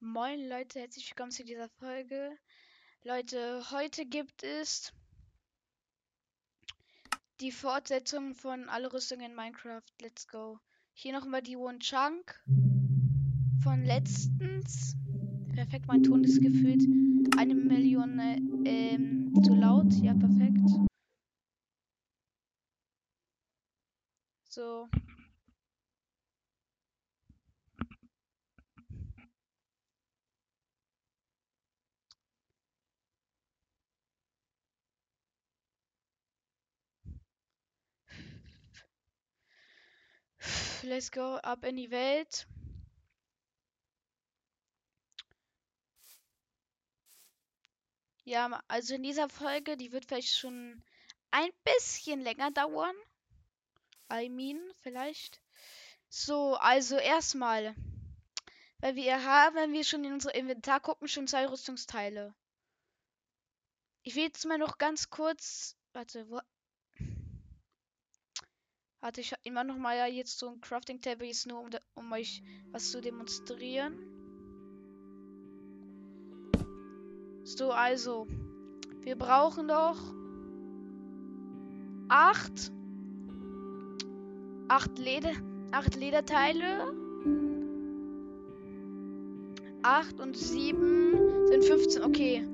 Moin 0.00 0.46
Leute, 0.46 0.80
herzlich 0.80 1.08
willkommen 1.08 1.30
zu 1.30 1.42
dieser 1.42 1.70
Folge. 1.70 2.36
Leute, 3.02 3.62
heute 3.70 4.04
gibt 4.04 4.42
es 4.42 4.92
die 7.40 7.50
Fortsetzung 7.50 8.34
von 8.34 8.68
Alle 8.68 8.92
Rüstungen 8.92 9.30
in 9.30 9.34
Minecraft. 9.34 9.80
Let's 10.02 10.28
go. 10.28 10.58
Hier 10.92 11.14
nochmal 11.14 11.40
die 11.40 11.56
One 11.56 11.78
Chunk 11.78 12.38
von 13.62 13.84
letztens. 13.84 14.96
Perfekt, 15.54 15.86
mein 15.86 16.02
Ton 16.02 16.24
ist 16.24 16.42
gefühlt 16.42 16.82
eine 17.38 17.54
Million 17.54 18.18
äh, 18.18 18.36
ähm, 18.66 19.32
zu 19.42 19.54
laut. 19.54 19.94
Ja, 20.02 20.12
perfekt. 20.12 20.60
So. 24.50 24.88
Let's 40.86 41.10
go 41.10 41.34
ab 41.42 41.64
in 41.64 41.76
die 41.76 41.90
Welt. 41.90 42.46
Ja, 48.24 48.62
also 48.68 48.94
in 48.94 49.02
dieser 49.02 49.28
Folge, 49.28 49.76
die 49.76 49.90
wird 49.90 50.04
vielleicht 50.04 50.36
schon 50.36 50.80
ein 51.32 51.50
bisschen 51.64 52.20
länger 52.20 52.52
dauern. 52.52 52.94
I 54.12 54.28
mean, 54.28 54.60
vielleicht. 54.82 55.40
So, 56.08 56.54
also 56.54 56.96
erstmal. 56.98 57.74
Weil 58.78 58.94
wir 58.94 59.24
haben, 59.24 59.56
wenn 59.56 59.72
wir 59.72 59.82
schon 59.82 60.04
in 60.04 60.12
unser 60.12 60.36
Inventar 60.36 60.78
gucken, 60.78 61.08
schon 61.08 61.26
zwei 61.26 61.48
Rüstungsteile. 61.48 62.32
Ich 64.04 64.14
will 64.14 64.22
jetzt 64.22 64.46
mal 64.46 64.58
noch 64.58 64.78
ganz 64.78 65.10
kurz. 65.10 65.76
Warte, 65.92 66.30
wo. 66.30 66.40
Warte, 69.06 69.20
ich 69.20 69.32
immer 69.44 69.62
noch 69.62 69.78
mal 69.78 69.96
ja 69.96 70.06
jetzt 70.08 70.36
so 70.36 70.48
ein 70.48 70.60
Crafting 70.60 71.00
Table 71.00 71.28
jetzt 71.28 71.46
nur 71.46 71.60
um, 71.60 71.68
um 71.94 72.10
euch 72.10 72.42
was 72.72 72.90
zu 72.90 73.00
demonstrieren. 73.00 73.96
So, 77.44 77.70
also. 77.70 78.26
Wir 79.02 79.14
brauchen 79.14 79.68
doch 79.68 80.12
acht. 82.08 82.72
Acht 84.66 84.98
Leder. 84.98 85.34
Acht 85.70 85.94
Lederteile. 85.94 86.92
Acht 89.82 90.18
und 90.18 90.36
sieben 90.36 91.46
sind 91.46 91.64
15. 91.64 92.02
Okay. 92.02 92.44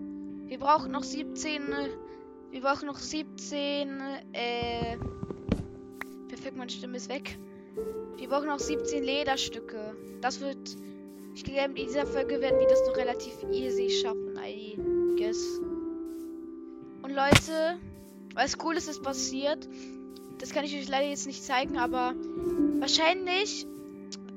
Wir 0.49 0.59
brauchen 0.59 0.93
noch 0.93 1.03
17. 1.03 1.63
Wir 2.51 2.61
brauchen 2.61 2.89
noch 2.89 2.99
17. 2.99 4.03
Äh. 4.35 4.99
Perfekt, 6.43 6.59
meine 6.59 6.71
Stimme 6.73 6.97
ist 6.97 7.09
weg. 7.09 7.39
Wir 8.17 8.29
brauchen 8.29 8.49
noch 8.49 8.59
17 8.59 9.05
Lederstücke. 9.05 9.97
Das 10.21 10.41
wird. 10.41 10.77
Ich 11.37 11.45
glaube, 11.45 11.79
in 11.79 11.87
dieser 11.87 12.05
Folge 12.05 12.41
werden 12.41 12.59
wir 12.59 12.67
das 12.67 12.85
noch 12.85 12.97
relativ 12.97 13.33
easy 13.53 13.89
schaffen. 13.89 14.37
I 14.45 14.77
guess. 15.17 15.39
Und 17.03 17.15
Leute, 17.15 17.79
was 18.35 18.59
Cooles 18.59 18.89
ist 18.89 19.05
passiert. 19.05 19.69
Das 20.39 20.51
kann 20.51 20.65
ich 20.65 20.75
euch 20.75 20.89
leider 20.89 21.09
jetzt 21.09 21.29
nicht 21.29 21.45
zeigen, 21.45 21.79
aber 21.79 22.13
wahrscheinlich, 22.81 23.65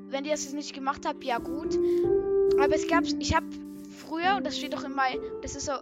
wenn 0.10 0.26
ihr 0.26 0.32
das 0.32 0.44
jetzt 0.44 0.54
nicht 0.54 0.76
gemacht 0.76 1.08
habt, 1.08 1.24
ja 1.24 1.40
gut. 1.40 1.76
Aber 2.60 2.76
es 2.76 2.88
gab, 2.88 3.06
ich 3.18 3.36
habe 3.36 3.48
früher, 3.90 4.36
und 4.36 4.46
das 4.46 4.60
steht 4.60 4.76
auch 4.76 4.84
in 4.84 4.94
meinem, 4.94 5.24
das 5.42 5.56
ist 5.56 5.66
so, 5.66 5.74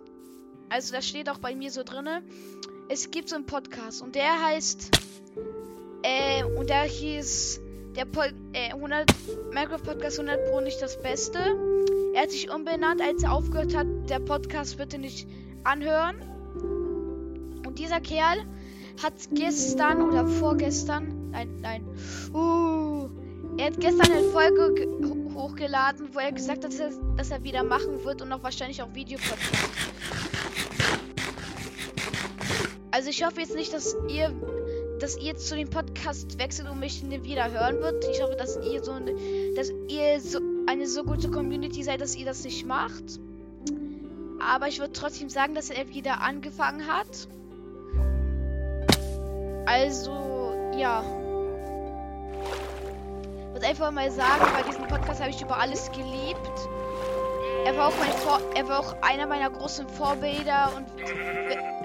also 0.69 0.93
das 0.93 1.05
steht 1.05 1.27
auch 1.27 1.39
bei 1.39 1.53
mir 1.53 1.69
so 1.69 1.83
drinne. 1.83 2.23
Es 2.87 3.11
gibt 3.11 3.27
so 3.27 3.35
einen 3.35 3.45
Podcast 3.45 4.01
und 4.01 4.15
der 4.15 4.41
heißt, 4.41 4.89
äh, 6.03 6.43
und 6.43 6.69
der 6.69 6.83
hieß, 6.83 7.61
der 7.95 8.05
po 8.05 8.21
äh, 8.53 8.71
100, 8.71 9.11
Minecraft 9.51 9.83
Podcast 9.83 10.19
100 10.19 10.49
Pro 10.49 10.61
nicht 10.61 10.81
das 10.81 11.01
Beste. 11.01 11.39
Er 12.13 12.23
hat 12.23 12.31
sich 12.31 12.49
umbenannt, 12.51 13.01
als 13.01 13.23
er 13.23 13.33
aufgehört 13.33 13.75
hat, 13.75 13.87
der 14.09 14.19
Podcast 14.19 14.77
bitte 14.77 14.97
nicht 14.97 15.27
anhören. 15.63 16.15
Und 17.65 17.79
dieser 17.79 17.99
Kerl 18.01 18.45
hat 19.01 19.13
gestern 19.31 20.01
oder 20.01 20.27
vorgestern, 20.27 21.31
nein, 21.31 21.57
nein, 21.61 21.83
uh, 22.33 23.09
er 23.57 23.67
hat 23.67 23.79
gestern 23.79 24.11
eine 24.11 24.29
Folge 24.29 24.87
hochgeladen, 25.33 26.09
wo 26.13 26.19
er 26.19 26.31
gesagt 26.31 26.63
hat, 26.63 26.71
dass 26.71 26.79
er, 26.79 26.91
dass 27.17 27.31
er 27.31 27.43
wieder 27.43 27.63
machen 27.63 28.03
wird 28.03 28.21
und 28.21 28.31
auch 28.31 28.43
wahrscheinlich 28.43 28.81
auch 28.81 28.93
Videopodcast. 28.93 29.69
Also 32.91 33.09
ich 33.09 33.25
hoffe 33.25 33.41
jetzt 33.41 33.55
nicht, 33.55 33.73
dass 33.73 33.95
ihr, 34.07 34.31
dass 35.03 35.17
ihr 35.17 35.35
zu 35.35 35.57
dem 35.57 35.69
Podcast 35.69 36.39
wechselt 36.39 36.69
und 36.69 36.79
mich 36.79 37.03
wieder 37.03 37.51
hören 37.51 37.81
wird. 37.81 38.05
Ich 38.09 38.21
hoffe, 38.21 38.37
dass 38.37 38.55
ihr 38.55 38.81
so, 38.81 38.93
dass 39.53 39.69
ihr 39.89 40.21
so 40.21 40.39
eine 40.65 40.87
so 40.87 41.03
gute 41.03 41.29
Community 41.29 41.83
seid, 41.83 41.99
dass 41.99 42.15
ihr 42.15 42.25
das 42.25 42.45
nicht 42.45 42.65
macht. 42.65 43.19
Aber 44.39 44.69
ich 44.69 44.79
würde 44.79 44.93
trotzdem 44.93 45.27
sagen, 45.27 45.55
dass 45.55 45.69
er 45.69 45.89
wieder 45.89 46.21
angefangen 46.21 46.87
hat. 46.87 47.27
Also, 49.65 50.53
ja. 50.77 51.03
Ich 53.47 53.53
würde 53.55 53.67
einfach 53.67 53.91
mal 53.91 54.09
sagen, 54.09 54.45
bei 54.55 54.63
diesem 54.63 54.87
Podcast 54.87 55.19
habe 55.19 55.31
ich 55.31 55.41
über 55.41 55.59
alles 55.59 55.91
geliebt. 55.91 56.69
Er 57.65 57.75
war 57.75 57.91
er 58.55 58.69
war 58.69 58.79
auch 58.79 58.95
einer 59.01 59.27
meiner 59.27 59.49
großen 59.49 59.89
Vorbilder 59.89 60.71
und 60.77 60.85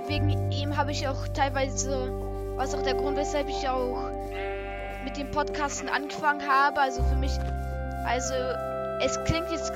wegen 0.08 0.52
ihm 0.52 0.76
habe 0.76 0.92
ich 0.92 1.08
auch 1.08 1.26
teilweise, 1.28 2.27
was 2.58 2.74
auch 2.74 2.82
der 2.82 2.94
Grund, 2.94 3.16
weshalb 3.16 3.48
ich 3.48 3.68
auch 3.68 4.10
mit 5.04 5.16
dem 5.16 5.30
Podcasten 5.30 5.88
angefangen 5.88 6.42
habe. 6.46 6.80
Also 6.80 7.02
für 7.04 7.14
mich, 7.14 7.32
also 8.04 8.34
es 9.00 9.18
klingt 9.24 9.50
jetzt 9.50 9.72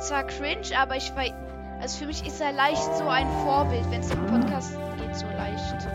zwar 0.00 0.24
cringe, 0.24 0.76
aber 0.76 0.96
ich 0.96 1.14
weiß, 1.14 1.32
also 1.80 1.98
für 1.98 2.06
mich 2.06 2.26
ist 2.26 2.40
er 2.40 2.52
leicht 2.52 2.82
so 2.96 3.06
ein 3.08 3.30
Vorbild, 3.44 3.84
wenn 3.90 4.00
es 4.00 4.10
im 4.10 4.26
Podcast 4.26 4.72
geht, 4.96 5.14
so 5.14 5.26
leicht. 5.36 5.86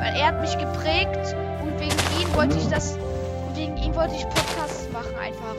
Weil 0.00 0.16
er 0.16 0.28
hat 0.28 0.40
mich 0.40 0.56
geprägt 0.56 1.36
und 1.62 1.78
wegen 1.78 2.20
ihm 2.20 2.34
wollte 2.34 2.56
ich 2.56 2.68
das, 2.68 2.96
wegen 3.54 3.76
ihm 3.76 3.94
wollte 3.94 4.14
ich 4.14 4.24
Podcasts 4.24 4.88
machen 4.90 5.14
einfach. 5.20 5.54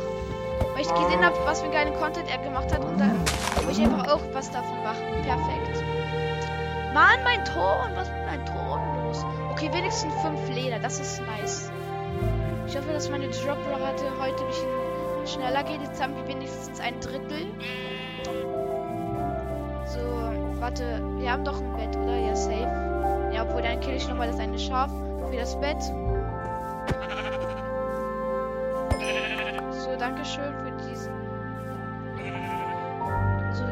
Weil 0.74 0.82
ich 0.82 0.90
gesehen 0.90 1.24
habe, 1.24 1.38
was 1.46 1.62
für 1.62 1.70
geilen 1.70 1.94
Content 1.94 2.28
er 2.30 2.40
gemacht 2.40 2.74
hat 2.74 2.84
und 2.84 3.00
dann 3.00 3.20
wollte 3.64 3.72
ich 3.72 3.82
einfach 3.82 4.08
auch 4.12 4.22
was 4.34 4.50
davon 4.50 4.84
machen. 4.84 5.04
Perfekt. 5.24 5.84
Mann, 6.96 7.24
mein 7.24 7.46
Ton, 7.46 7.96
was 7.96 8.08
ist 8.08 8.14
mit 8.14 8.26
meinem 8.26 8.46
Ton 8.46 9.04
los? 9.04 9.26
Okay, 9.64 9.78
wenigstens 9.78 10.14
fünf 10.16 10.50
Leder, 10.50 10.78
das 10.78 11.00
ist 11.00 11.22
nice. 11.22 11.72
Ich 12.68 12.76
hoffe, 12.76 12.92
dass 12.92 13.10
meine 13.10 13.30
Drop-Rate 13.30 14.04
heute 14.20 14.44
ein 14.44 14.48
bisschen 14.48 14.68
schneller 15.26 15.64
geht. 15.64 15.82
Jetzt 15.82 16.04
haben 16.04 16.18
wir 16.18 16.28
wenigstens 16.28 16.82
ein 16.82 17.00
Drittel. 17.00 17.46
So, 19.86 20.02
warte, 20.60 21.02
wir 21.18 21.32
haben 21.32 21.46
doch 21.46 21.62
ein 21.62 21.78
Bett, 21.78 21.96
oder? 21.96 22.18
Ja, 22.18 22.36
safe. 22.36 23.32
Ja, 23.34 23.44
obwohl 23.44 23.62
dann 23.62 23.80
kill 23.80 23.94
ich 23.94 24.06
nochmal 24.10 24.28
das 24.28 24.38
eine 24.38 24.60
Schaf. 24.60 24.92
Wie 25.32 25.38
das 25.38 25.58
Bett. 25.62 25.82
So, 29.72 29.96
danke 29.98 30.26
schön 30.26 30.54
für 30.58 30.72
diesen. 30.90 31.14
So, 33.54 33.64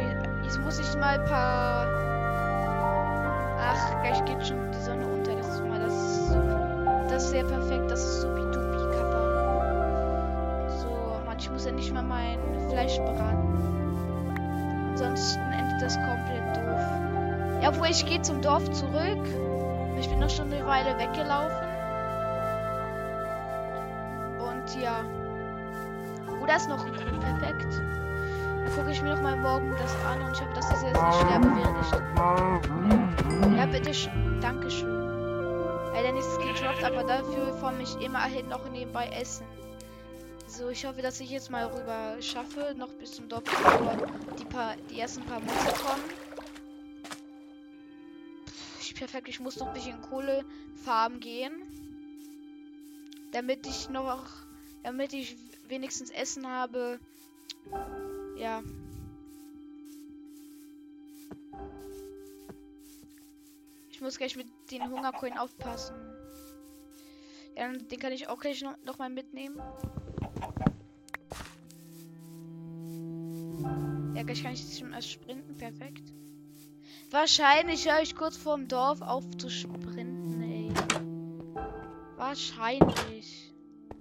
jetzt 0.46 0.58
muss 0.62 0.80
ich 0.80 0.96
mal 0.98 1.20
ein 1.20 1.26
paar. 1.26 1.86
Ach, 3.60 4.02
gleich 4.04 4.24
geht 4.24 4.48
schon 4.48 4.72
die 4.72 4.80
Sonne 4.80 5.06
unter. 5.06 5.21
Das 7.22 7.28
ist 7.28 7.34
sehr 7.34 7.44
perfekt. 7.44 7.92
Das 7.92 8.04
ist 8.04 8.22
supi-dupi 8.22 8.98
Kappa. 8.98 10.70
So, 10.80 10.90
Mann, 11.24 11.38
ich 11.38 11.52
muss 11.52 11.66
ja 11.66 11.72
nicht 11.72 11.94
mal 11.94 12.02
mein 12.02 12.40
Fleisch 12.72 12.98
braten. 12.98 13.60
Ansonsten 14.90 15.40
endet 15.52 15.84
das 15.84 15.94
komplett 15.98 16.58
doof. 16.58 16.82
Ja, 17.62 17.70
obwohl 17.70 17.90
ich 17.90 18.04
gehe 18.08 18.20
zum 18.24 18.42
Dorf 18.42 18.68
zurück. 18.72 19.24
Ich 20.00 20.10
bin 20.10 20.18
noch 20.18 20.32
schon 20.32 20.52
eine 20.52 20.66
Weile 20.66 20.98
weggelaufen. 20.98 21.68
Und 24.40 24.82
ja. 24.82 25.02
Oh, 26.42 26.46
da 26.48 26.56
ist 26.56 26.70
noch. 26.70 26.84
Perfekt. 26.88 27.84
Dann 28.66 28.74
gucke 28.76 28.90
ich 28.90 29.02
mir 29.04 29.14
noch 29.14 29.22
mal 29.22 29.36
morgen 29.36 29.72
das 29.80 29.96
an 30.12 30.24
und 30.24 30.34
ich 30.34 30.42
hoffe, 30.42 30.54
dass 30.56 30.72
ich 30.72 30.82
jetzt 30.88 31.00
nicht 31.00 31.20
sterbe, 31.22 31.48
während 31.56 31.78
ich. 33.52 33.58
Ja, 33.58 33.66
bitte. 33.68 33.92
Dankeschön. 34.42 35.01
Leider 35.94 36.14
nichts 36.14 36.38
gedroppt, 36.38 36.84
aber 36.84 37.04
dafür 37.04 37.54
vor 37.60 37.72
mich 37.72 37.96
immerhin 38.02 38.48
noch 38.48 38.70
nebenbei 38.70 39.08
essen. 39.10 39.46
So, 40.48 40.70
ich 40.70 40.86
hoffe, 40.86 41.02
dass 41.02 41.20
ich 41.20 41.30
jetzt 41.30 41.50
mal 41.50 41.66
rüber 41.66 42.22
schaffe, 42.22 42.76
noch 42.78 42.94
bis 42.94 43.14
zum 43.14 43.30
Dorf, 43.30 43.44
bevor 43.44 43.98
die, 44.38 44.46
paar, 44.46 44.76
die 44.90 45.00
ersten 45.00 45.24
paar 45.24 45.40
Monate 45.40 45.74
kommen. 45.74 46.04
Pff, 48.48 48.96
perfekt, 48.96 49.30
ich 49.30 49.40
muss 49.40 49.58
noch 49.58 49.68
ein 49.68 49.74
bisschen 49.74 50.02
Kohlefarm 50.02 51.20
gehen. 51.20 51.54
Damit 53.32 53.66
ich 53.66 53.90
noch, 53.90 54.26
damit 54.84 55.14
ich 55.14 55.38
wenigstens 55.70 56.10
Essen 56.10 56.48
habe. 56.48 57.00
Ja. 58.38 58.62
Ich 64.02 64.04
muss 64.04 64.18
gleich 64.18 64.36
mit 64.36 64.48
den 64.72 64.90
Hungercoin 64.90 65.38
aufpassen. 65.38 65.96
Ja, 67.56 67.72
den 67.72 68.00
kann 68.00 68.12
ich 68.12 68.28
auch 68.30 68.40
gleich 68.40 68.64
noch, 68.64 68.76
noch 68.84 68.98
mal 68.98 69.12
mitnehmen. 69.12 69.62
Ja, 74.16 74.24
gleich 74.24 74.42
kann 74.42 74.54
ich 74.54 74.80
schon 74.80 74.92
erst 74.92 75.12
sprinten. 75.12 75.56
Perfekt. 75.56 76.16
Wahrscheinlich 77.12 77.88
höre 77.88 78.02
ich 78.02 78.16
kurz 78.16 78.38
vorm 78.38 78.68
Dorf 78.68 79.04
auf 79.04 79.24
zu 79.38 79.52
sprinten, 79.52 80.42
ey. 80.42 80.72
Wahrscheinlich. 82.16 83.54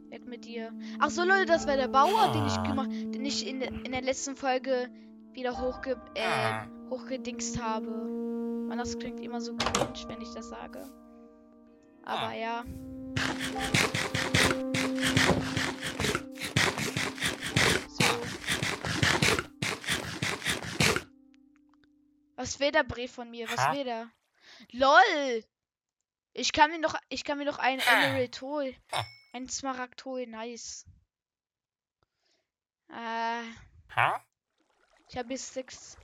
Weg 0.09 0.25
mit 0.25 0.47
dir. 0.47 0.73
Ach 0.99 1.11
so, 1.11 1.25
Leute, 1.25 1.45
das 1.45 1.67
war 1.67 1.77
der 1.77 1.89
Bauer, 1.89 2.33
den 2.33 2.47
ich 2.47 2.63
gemacht, 2.63 2.91
den 2.91 3.27
ich 3.27 3.47
in, 3.47 3.61
in 3.61 3.93
der 3.93 4.01
letzten 4.01 4.35
Folge 4.35 4.89
wieder 5.35 5.61
hochge 5.61 6.01
äh, 6.15 6.89
hochgedingst 6.89 7.63
habe. 7.63 8.30
Man, 8.71 8.79
das 8.79 8.97
klingt 8.97 9.19
immer 9.19 9.41
so 9.41 9.57
cringe, 9.57 10.05
wenn 10.07 10.21
ich 10.21 10.33
das 10.33 10.49
sage. 10.49 10.89
Aber 12.05 12.33
ja. 12.35 12.65
Was 22.37 22.59
will 22.61 22.73
der 22.73 22.85
Brief 22.85 23.13
von 23.13 23.31
mir? 23.31 23.49
Was 23.51 23.59
Ha? 23.61 23.73
will 23.75 23.85
der? 23.85 24.11
LOL! 24.73 25.45
Ich 26.33 26.53
kann 26.53 26.71
mir 26.71 26.79
noch, 26.79 26.95
ich 27.09 27.25
kann 27.25 27.39
mir 27.39 27.45
noch 27.45 27.59
ein 27.59 27.81
Emerald 27.81 28.41
holen. 28.41 28.75
Ha. 28.93 29.05
Ein 29.33 29.49
Smaragd 29.49 30.05
holen, 30.05 30.31
nice. 30.31 30.87
Äh, 32.89 33.43
Huh? 33.95 34.19
ich 35.09 35.17
habe 35.17 35.29
bis 35.29 35.53
6. 35.53 35.97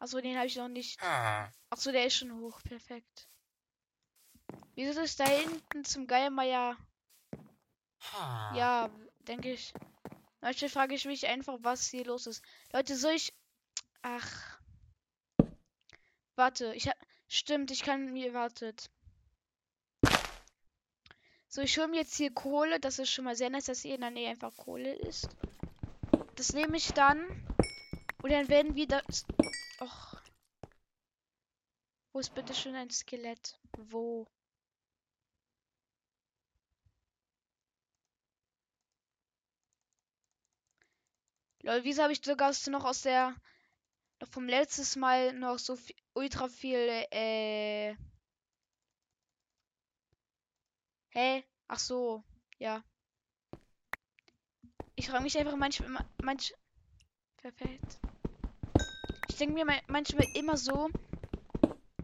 Achso, 0.00 0.20
den 0.20 0.36
habe 0.36 0.46
ich 0.46 0.56
noch 0.56 0.68
nicht. 0.68 0.98
Achso, 1.68 1.92
der 1.92 2.06
ist 2.06 2.16
schon 2.16 2.40
hoch. 2.40 2.60
Perfekt. 2.62 3.28
Wieso 4.74 5.00
ist 5.02 5.20
da 5.20 5.26
hinten 5.26 5.84
zum 5.84 6.06
Geiermeier? 6.06 6.76
Huh. 7.34 8.56
Ja, 8.56 8.90
denke 9.20 9.52
ich. 9.52 9.74
Manchmal 10.40 10.70
frage 10.70 10.94
ich 10.94 11.04
mich 11.04 11.26
einfach, 11.26 11.58
was 11.60 11.86
hier 11.88 12.06
los 12.06 12.26
ist. 12.26 12.42
Leute, 12.72 12.96
soll 12.96 13.12
ich. 13.12 13.34
Ach. 14.00 14.58
Warte, 16.34 16.72
ich 16.74 16.88
hab. 16.88 16.96
Stimmt, 17.28 17.70
ich 17.70 17.82
kann 17.82 18.10
mir. 18.10 18.32
Wartet. 18.32 18.90
So, 21.46 21.60
ich 21.60 21.76
hole 21.76 21.88
mir 21.88 21.98
jetzt 21.98 22.14
hier 22.14 22.32
Kohle. 22.32 22.80
Das 22.80 22.98
ist 22.98 23.10
schon 23.10 23.26
mal 23.26 23.36
sehr 23.36 23.50
nice, 23.50 23.66
dass 23.66 23.82
hier 23.82 23.96
in 23.96 24.00
der 24.00 24.10
Nähe 24.10 24.30
einfach 24.30 24.56
Kohle 24.56 24.94
ist. 24.94 25.28
Das 26.36 26.54
nehme 26.54 26.78
ich 26.78 26.90
dann. 26.94 27.20
Und 28.22 28.32
dann 28.32 28.48
werden 28.48 28.74
wir 28.76 28.86
das. 28.86 29.26
Och. 29.80 30.20
Wo 32.12 32.20
ist 32.20 32.34
bitte 32.34 32.54
schön 32.54 32.74
ein 32.74 32.90
Skelett? 32.90 33.58
Wo? 33.78 34.26
Lol, 41.62 41.84
wieso 41.84 42.02
habe 42.02 42.12
ich 42.12 42.20
sogar 42.22 42.52
noch 42.68 42.84
aus 42.84 43.02
der 43.02 43.34
noch 44.20 44.28
vom 44.28 44.46
letztes 44.48 44.96
Mal 44.96 45.32
noch 45.32 45.58
so 45.58 45.76
viel, 45.76 45.96
ultra 46.14 46.48
viel 46.48 47.06
äh 47.10 47.96
Hä? 51.12 51.44
Ach 51.68 51.78
so, 51.78 52.22
ja. 52.58 52.84
Ich 54.94 55.08
frage 55.08 55.22
mich 55.22 55.38
einfach 55.38 55.56
manchmal 55.56 56.06
manch 56.22 56.54
perfekt. 57.38 57.98
Denke 59.40 59.54
mir 59.54 59.64
ma- 59.64 59.82
manchmal 59.88 60.28
immer 60.34 60.56
so 60.56 60.90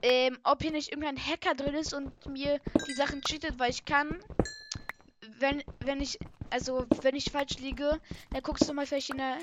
ähm, 0.03 0.39
ob 0.45 0.63
hier 0.63 0.71
nicht 0.71 0.93
irgendein 0.93 1.19
Hacker 1.19 1.55
drin 1.55 1.75
ist 1.75 1.93
und 1.93 2.29
mir 2.29 2.61
die 2.87 2.93
Sachen 2.93 3.23
cheatet, 3.23 3.59
weil 3.59 3.71
ich 3.71 3.85
kann 3.85 4.19
wenn 5.39 5.63
wenn 5.81 6.01
ich 6.01 6.19
also 6.51 6.87
wenn 7.03 7.17
ich 7.17 7.31
falsch 7.31 7.59
liege, 7.59 8.01
dann 8.33 8.43
guckst 8.43 8.69
du 8.69 8.75
mal 8.75 8.87
vielleicht 8.87 9.11
in 9.11 9.19
der 9.19 9.39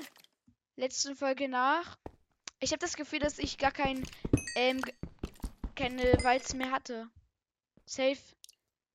letzten 0.76 1.14
Folge 1.14 1.48
nach. 1.48 1.98
Ich 2.60 2.70
habe 2.70 2.78
das 2.78 2.96
Gefühl, 2.96 3.18
dass 3.18 3.38
ich 3.38 3.58
gar 3.58 3.72
kein 3.72 4.04
ähm, 4.54 4.80
keine 5.76 6.02
Walz 6.22 6.54
mehr 6.54 6.70
hatte. 6.70 7.08
Safe. 7.86 8.18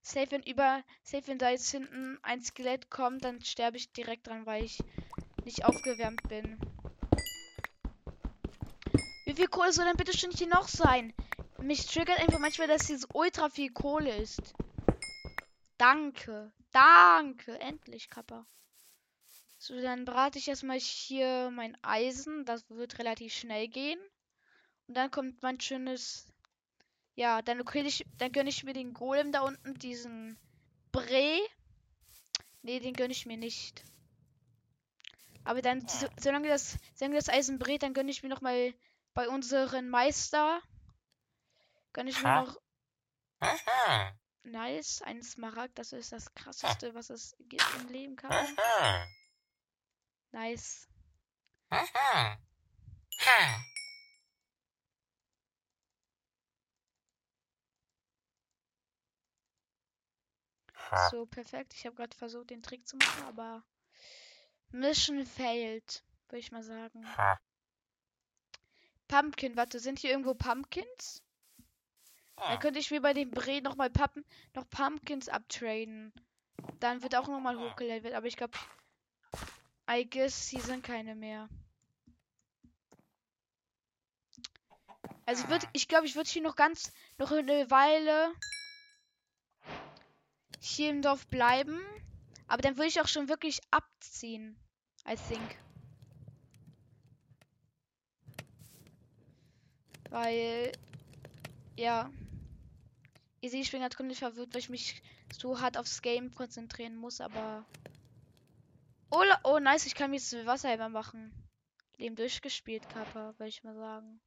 Safe, 0.02 0.32
wenn 0.32 0.44
über. 0.44 0.84
Safe, 1.04 1.28
wenn 1.28 1.38
da 1.38 1.52
jetzt 1.52 1.70
hinten 1.70 2.18
ein 2.24 2.42
Skelett 2.42 2.90
kommt, 2.90 3.24
dann 3.24 3.42
sterbe 3.42 3.78
ich 3.78 3.92
direkt 3.92 4.28
dran, 4.28 4.46
weil 4.46 4.64
ich 4.64 4.82
nicht 5.46 5.66
aufgewärmt 5.66 6.28
bin. 6.30 6.60
Wie 9.40 9.46
Kohle 9.46 9.72
soll 9.72 9.86
denn 9.86 9.96
bitte 9.96 10.18
schon 10.18 10.32
hier 10.32 10.50
noch 10.50 10.68
sein? 10.68 11.14
Mich 11.62 11.86
triggert 11.86 12.20
einfach 12.20 12.40
manchmal, 12.40 12.68
dass 12.68 12.88
hier 12.88 13.00
so 13.00 13.08
ultra 13.14 13.48
viel 13.48 13.72
Kohle 13.72 14.14
ist. 14.18 14.54
Danke. 15.78 16.52
Danke. 16.74 17.58
Endlich, 17.58 18.10
Kappa. 18.10 18.46
So, 19.58 19.80
dann 19.82 20.04
brate 20.04 20.40
ich 20.40 20.50
erstmal 20.50 20.78
hier 20.78 21.52
mein 21.52 21.78
Eisen. 21.82 22.44
Das 22.44 22.70
wird 22.70 23.00
relativ 23.00 23.34
schnell 23.34 23.70
gehen. 23.70 23.98
Und 24.88 24.98
dann 24.98 25.10
kommt 25.10 25.42
mein 25.42 25.62
schönes. 25.62 26.28
Ja, 27.16 27.42
dann 27.42 27.64
kriege 27.64 27.88
ich. 27.88 28.06
Dann 28.18 28.34
gönne 28.34 28.50
ich 28.50 28.66
mir 28.66 28.74
den 28.74 28.94
Golem 28.94 29.32
da 29.32 29.40
unten, 29.40 29.74
diesen 29.76 30.38
Bre. 30.92 31.40
Nee, 32.62 32.82
den 32.82 32.94
gönne 32.94 33.14
ich 33.14 33.26
mir 33.26 33.38
nicht. 33.38 33.86
Aber 35.46 35.62
dann, 35.62 35.88
so, 35.88 36.08
solange 36.20 36.50
das, 36.50 36.78
solange 36.94 37.16
das 37.16 37.30
Eisen 37.30 37.58
brät, 37.58 37.84
dann 37.84 37.94
gönne 37.94 38.12
ich 38.12 38.22
mir 38.22 38.28
noch 38.28 38.42
mal 38.42 38.74
bei 39.14 39.28
unseren 39.28 39.90
Meister. 39.90 40.62
Gönne 41.94 42.10
ich 42.10 42.22
mir 42.22 42.30
Ha? 42.30 42.44
noch 42.44 42.62
nice 44.44 45.02
einen 45.02 45.24
Smaragd. 45.24 45.78
Das 45.78 45.92
ist 45.94 46.12
das 46.12 46.34
krasseste, 46.34 46.94
was 46.94 47.10
es 47.10 47.36
gibt 47.40 47.66
im 47.82 47.88
Leben 47.90 48.16
kann. 48.16 48.58
Nice. 50.32 50.88
So, 61.12 61.26
perfekt. 61.26 61.74
Ich 61.76 61.86
habe 61.86 61.96
gerade 61.96 62.18
versucht, 62.18 62.50
den 62.50 62.64
Trick 62.64 62.88
zu 62.88 62.98
machen, 62.98 63.24
aber 63.26 63.64
Mission 64.72 65.26
failed, 65.26 66.04
würde 66.28 66.40
ich 66.40 66.52
mal 66.52 66.64
sagen. 66.64 67.06
Huh. 67.06 67.36
Pumpkin, 69.10 69.58
warte, 69.58 69.80
sind 69.80 70.00
hier 70.00 70.12
irgendwo 70.12 70.34
Pumpkins? 70.34 71.22
Dann 72.38 72.56
Huh. 72.56 72.60
könnte 72.60 72.80
ich 72.80 72.90
mir 72.90 73.02
bei 73.02 73.14
dem 73.14 73.32
Bre 73.32 73.62
noch 73.62 73.76
mal 73.76 73.90
Pappen, 73.90 74.24
noch 74.54 74.70
Pumpkins 74.70 75.28
abtraden. 75.28 76.14
Dann 76.80 77.04
wird 77.04 77.16
auch 77.16 77.28
noch 77.28 77.42
mal 77.42 77.60
hochgelevelt, 77.60 78.14
aber 78.14 78.28
ich 78.28 78.38
glaube, 78.38 78.58
I 79.92 80.10
guess 80.10 80.48
hier 80.48 80.62
sind 80.62 80.84
keine 80.84 81.16
mehr. 81.16 81.50
Also 85.26 85.44
ich 85.44 85.50
würde, 85.50 85.68
ich 85.74 85.88
glaube, 85.88 86.06
ich 86.06 86.16
würde 86.16 86.30
hier 86.30 86.42
noch 86.42 86.56
ganz, 86.56 86.94
noch 87.18 87.32
eine 87.32 87.70
Weile 87.70 88.34
hier 90.62 90.92
im 90.92 91.02
Dorf 91.02 91.28
bleiben. 91.28 91.80
Aber 92.48 92.62
dann 92.62 92.78
würde 92.78 92.88
ich 92.88 93.02
auch 93.02 93.08
schon 93.08 93.30
wirklich 93.30 93.60
abziehen. 93.72 94.58
I 95.08 95.16
think. 95.16 95.58
Weil, 100.10 100.72
ja. 101.76 102.10
Ihr 103.42 103.50
seht, 103.50 103.62
ich 103.62 103.72
bin 103.72 103.82
gerade 103.82 103.96
komplett 103.96 104.18
verwirrt, 104.18 104.54
weil 104.54 104.60
ich 104.60 104.70
mich 104.70 105.02
so 105.32 105.62
hart 105.62 105.78
aufs 105.78 106.02
Game 106.02 106.34
konzentrieren 106.34 106.96
muss, 106.96 107.22
aber. 107.22 107.66
Oh, 109.12 109.24
oh 109.44 109.60
nice, 109.60 109.86
ich 109.86 109.96
kann 109.96 110.12
mir 110.12 110.18
jetzt 110.18 110.34
Wasser 110.46 110.74
immer 110.74 110.90
machen. 110.90 111.32
Leben 111.98 112.16
durchgespielt, 112.16 112.88
Kappa, 112.90 113.34
würde 113.38 113.50
ich 113.50 113.64
mal 113.64 113.76
sagen. 113.76 114.22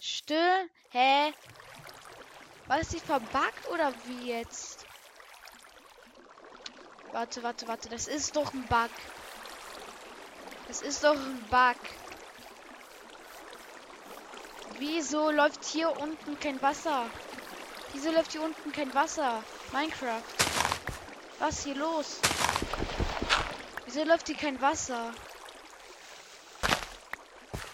Still? 0.00 0.70
Hä? 0.90 1.32
War 2.66 2.78
das 2.78 2.92
nicht 2.92 3.04
verbuggt 3.04 3.68
oder 3.72 3.92
wie 4.06 4.28
jetzt? 4.28 4.83
Warte, 7.14 7.44
warte, 7.44 7.68
warte. 7.68 7.88
Das 7.88 8.08
ist 8.08 8.34
doch 8.34 8.52
ein 8.52 8.66
Bug. 8.66 8.90
Das 10.66 10.82
ist 10.82 11.04
doch 11.04 11.14
ein 11.14 11.40
Bug. 11.48 11.76
Wieso 14.80 15.30
läuft 15.30 15.64
hier 15.64 15.96
unten 16.00 16.40
kein 16.40 16.60
Wasser? 16.60 17.06
Wieso 17.92 18.10
läuft 18.10 18.32
hier 18.32 18.42
unten 18.42 18.72
kein 18.72 18.92
Wasser? 18.94 19.44
Minecraft. 19.72 20.24
Was 21.38 21.62
hier 21.62 21.76
los? 21.76 22.18
Wieso 23.84 24.02
läuft 24.02 24.26
hier 24.26 24.36
kein 24.36 24.60
Wasser? 24.60 25.12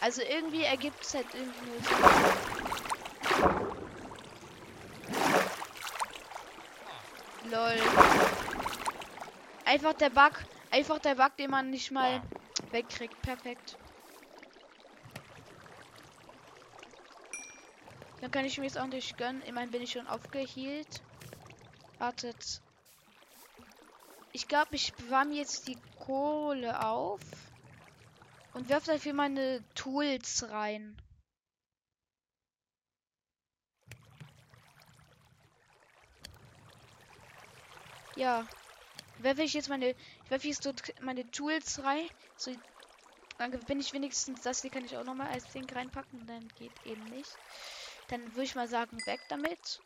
Also 0.03 0.21
irgendwie 0.21 0.65
ergibt 0.65 1.03
es 1.03 1.15
halt 1.15 1.27
irgendwie 1.33 1.71
nur. 7.51 7.59
Lol. 7.59 8.00
Einfach 9.71 9.95
der 9.95 10.11
Bug. 10.11 10.33
Einfach 10.73 10.99
der 10.99 11.15
Bug, 11.15 11.37
den 11.37 11.49
man 11.49 11.71
nicht 11.71 11.93
mal 11.93 12.21
wegkriegt. 12.73 13.23
Perfekt. 13.23 13.79
Dann 18.21 18.33
kann 18.33 18.45
ich 18.45 18.59
mir 18.59 18.65
jetzt 18.65 18.79
auch 18.79 18.89
nicht 18.89 19.17
gönnen. 19.17 19.41
Immerhin 19.43 19.71
bin 19.71 19.83
ich 19.83 19.93
schon 19.93 20.09
aufgehielt. 20.09 21.00
Wartet. 21.99 22.61
Ich 24.33 24.49
glaube, 24.49 24.75
ich 24.75 24.93
mir 25.25 25.37
jetzt 25.37 25.69
die 25.69 25.79
Kohle 26.00 26.85
auf. 26.85 27.21
Und 28.55 28.69
werfe 28.69 28.91
dafür 28.91 29.12
meine 29.12 29.62
Tools 29.77 30.50
rein. 30.50 31.00
Ja. 38.17 38.49
Werfe 39.23 39.43
ich 39.43 39.55
jetzt 39.55 39.69
meine. 39.69 39.91
Ich 40.25 40.31
werfe 40.31 40.49
jetzt 40.49 40.93
meine 41.00 41.31
Tools 41.31 41.83
rein. 41.83 42.09
So, 42.37 42.53
dann 43.39 43.50
bin 43.61 43.81
ich 43.81 43.93
wenigstens. 43.93 44.43
Das 44.43 44.62
hier 44.62 44.71
kann 44.71 44.85
ich 44.85 44.97
auch 44.97 45.05
nochmal 45.05 45.29
als 45.29 45.50
Ding 45.53 45.69
reinpacken. 45.71 46.27
Dann 46.27 46.49
geht 46.59 46.73
eben 46.85 47.05
nicht. 47.05 47.37
Dann 48.09 48.27
würde 48.33 48.45
ich 48.45 48.55
mal 48.55 48.69
sagen, 48.69 48.99
weg 49.07 49.21
damit. 49.29 49.81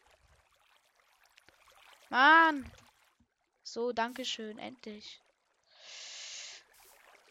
Mann! 2.11 2.71
So, 3.62 3.93
Dankeschön, 3.93 4.59
endlich. 4.59 5.21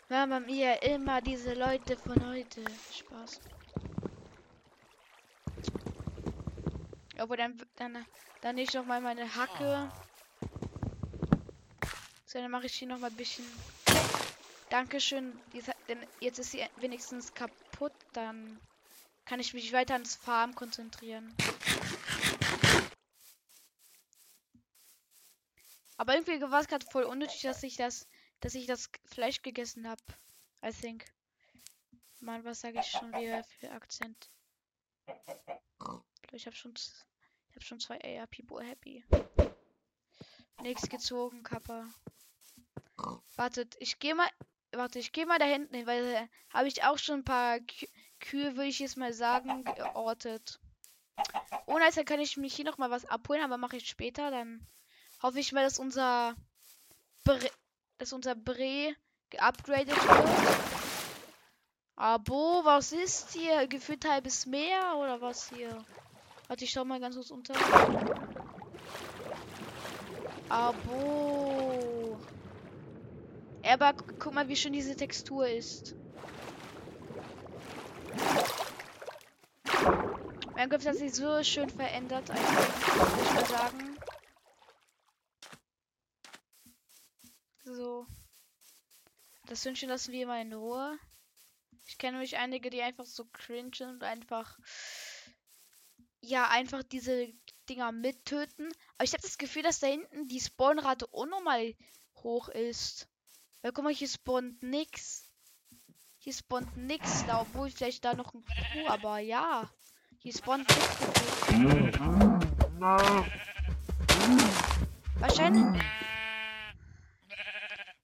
Mama 0.10 0.40
mir 0.40 0.82
immer 0.84 1.22
diese 1.22 1.54
Leute 1.54 1.98
von 1.98 2.28
heute. 2.28 2.64
Spaß. 2.92 3.40
Aber 7.18 7.38
dann, 7.38 7.62
dann, 7.76 8.06
dann 8.42 8.58
ich 8.58 8.74
noch 8.74 8.86
mal 8.86 9.00
meine 9.02 9.36
Hacke. 9.36 9.92
So, 12.34 12.40
dann 12.40 12.50
mache 12.50 12.66
ich 12.66 12.74
hier 12.74 12.88
noch 12.88 12.98
mal 12.98 13.12
ein 13.12 13.16
bisschen. 13.16 13.46
Dankeschön. 14.72 15.40
Denn 15.88 16.00
jetzt 16.20 16.40
ist 16.40 16.50
sie 16.50 16.66
wenigstens 16.78 17.32
kaputt. 17.32 17.94
Dann 18.14 18.60
kann 19.24 19.40
ich 19.40 19.54
mich 19.54 19.72
weiter 19.72 19.94
ans 19.94 20.16
Farm 20.16 20.56
konzentrieren. 20.56 21.32
Aber 25.98 26.16
irgendwie 26.16 26.42
war 26.42 26.60
es 26.60 26.68
gerade 26.68 26.88
voll 26.88 27.04
unnötig, 27.04 27.44
dass 27.44 27.62
ich 27.62 27.76
das, 27.76 28.08
dass 28.40 28.56
ich 28.56 28.66
das 28.66 28.90
Fleisch 29.06 29.44
gegessen 29.44 29.88
habe. 29.88 30.02
I 30.66 30.72
think. 30.72 31.06
Mann, 32.20 32.44
was 32.44 32.62
sage 32.62 32.80
ich 32.80 32.88
schon 32.88 33.12
wieder 33.14 33.44
für 33.44 33.70
Akzent? 33.70 34.32
Ich 36.32 36.48
habe 36.48 36.56
schon, 36.56 36.74
ich 36.74 37.56
habe 37.56 37.64
schon 37.64 37.80
zwei 37.80 38.00
AR 38.04 38.26
People 38.26 38.66
happy. 38.66 39.06
Nichts 40.64 40.90
gezogen, 40.90 41.44
Kappa. 41.44 41.86
Wartet, 43.36 43.76
ich 43.80 44.00
gehe 44.00 44.16
mal, 44.16 44.30
warte, 44.72 45.00
ich 45.00 45.12
gehe 45.12 45.26
mal 45.26 45.40
da 45.40 45.46
hinten 45.46 45.76
hin, 45.76 45.88
weil 45.88 46.04
äh, 46.04 46.28
habe 46.50 46.68
ich 46.68 46.84
auch 46.84 46.98
schon 46.98 47.20
ein 47.20 47.26
paar 47.26 47.60
Kü 47.60 47.88
Kühe, 48.20 48.56
würde 48.56 48.70
ich 48.70 48.80
jetzt 48.80 48.96
mal 48.96 49.12
sagen, 49.12 49.66
geortet. 49.66 50.62
Ohne 51.66 51.84
als 51.84 51.96
kann 52.06 52.22
ich 52.22 52.38
mich 52.38 52.56
hier 52.56 52.64
noch 52.64 52.78
mal 52.78 52.90
was 52.90 53.06
abholen, 53.06 53.44
aber 53.44 53.58
mache 53.58 53.76
ich 53.76 53.88
später. 53.88 54.32
Dann 54.32 54.66
hoffe 55.22 55.40
ich 55.40 55.52
mal, 55.52 55.64
dass 55.64 55.78
unser 55.78 56.36
Bre 57.26 57.52
dass 57.98 58.14
unser 58.14 58.36
Bre 58.36 58.96
geupgradet 59.30 59.90
wird. 59.90 60.74
Abo, 61.96 62.62
was 62.64 62.92
ist 62.92 63.34
hier? 63.34 63.68
Gefühlt 63.68 64.10
halbes 64.10 64.46
Meer 64.46 64.96
oder 64.98 65.22
was 65.22 65.50
hier? 65.50 65.86
Warte, 66.48 66.66
ich 66.66 66.72
schau 66.72 66.84
mal 66.84 67.00
ganz 67.00 67.16
kurz 67.16 67.30
unter. 67.30 67.54
Abo. 70.50 71.53
Aber 73.64 73.94
guck 73.94 74.34
mal, 74.34 74.48
wie 74.50 74.56
schön 74.56 74.74
diese 74.74 74.96
Textur 74.96 75.48
ist. 75.48 75.96
Mein 80.56 80.70
Kopf 80.70 80.86
hat 80.86 80.96
sich 80.96 81.14
so 81.14 81.44
schön 81.44 81.70
verändert, 81.70 82.30
eigentlich, 82.30 83.24
ich 83.24 83.34
mal 83.34 83.46
sagen. 83.46 83.98
So. 87.64 88.06
Das 89.48 89.66
Hündchen 89.66 89.90
lassen 89.90 90.12
wir 90.12 90.28
mal 90.28 90.42
in 90.42 90.54
Ruhe. 90.54 90.98
Ich 91.88 91.98
kenne 91.98 92.14
nämlich 92.14 92.38
einige, 92.38 92.70
die 92.70 92.82
einfach 92.82 93.06
so 93.06 93.26
cringe 93.32 93.72
und 93.82 94.04
einfach. 94.04 94.58
Ja, 96.22 96.50
einfach 96.50 96.84
diese 96.84 97.34
Dinger 97.68 97.92
mittöten. 97.92 98.70
Aber 98.96 99.04
ich 99.04 99.14
habe 99.14 99.24
das 99.24 99.38
Gefühl, 99.38 99.64
dass 99.64 99.80
da 99.80 99.88
hinten 99.88 100.28
die 100.28 100.40
Spawnrate 100.40 101.08
unnormal 101.08 101.76
hoch 102.16 102.48
ist. 102.50 103.10
Weil 103.64 103.72
guck 103.72 103.86
mal, 103.86 103.94
hier 103.94 104.10
spawnt 104.10 104.62
nix. 104.62 105.32
Hier 106.18 106.34
spawnt 106.34 106.76
nix, 106.76 107.26
da 107.26 107.40
obwohl 107.40 107.72
vielleicht 107.72 108.04
da 108.04 108.14
noch 108.14 108.34
ein 108.34 108.44
Kuh, 108.44 108.88
aber 108.88 109.20
ja. 109.20 109.72
Hier 110.20 110.34
spawnt 110.34 110.68
nix. 110.68 111.00
Wahrscheinlich. 115.18 115.82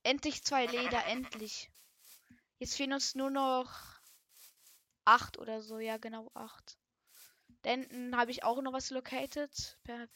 Endlich 0.03 0.45
zwei 0.45 0.65
Leder, 0.65 1.05
endlich. 1.07 1.69
Jetzt 2.57 2.77
fehlen 2.77 2.93
uns 2.93 3.15
nur 3.15 3.29
noch 3.29 3.69
acht 5.03 5.37
oder 5.39 5.61
so. 5.61 5.79
Ja, 5.79 5.97
genau 5.97 6.31
acht. 6.35 6.77
Denn 7.65 8.15
habe 8.15 8.31
ich 8.31 8.45
auch 8.45 8.61
noch 8.61 8.71
was 8.71 8.91
located. 8.91 9.77
Per 9.83 10.07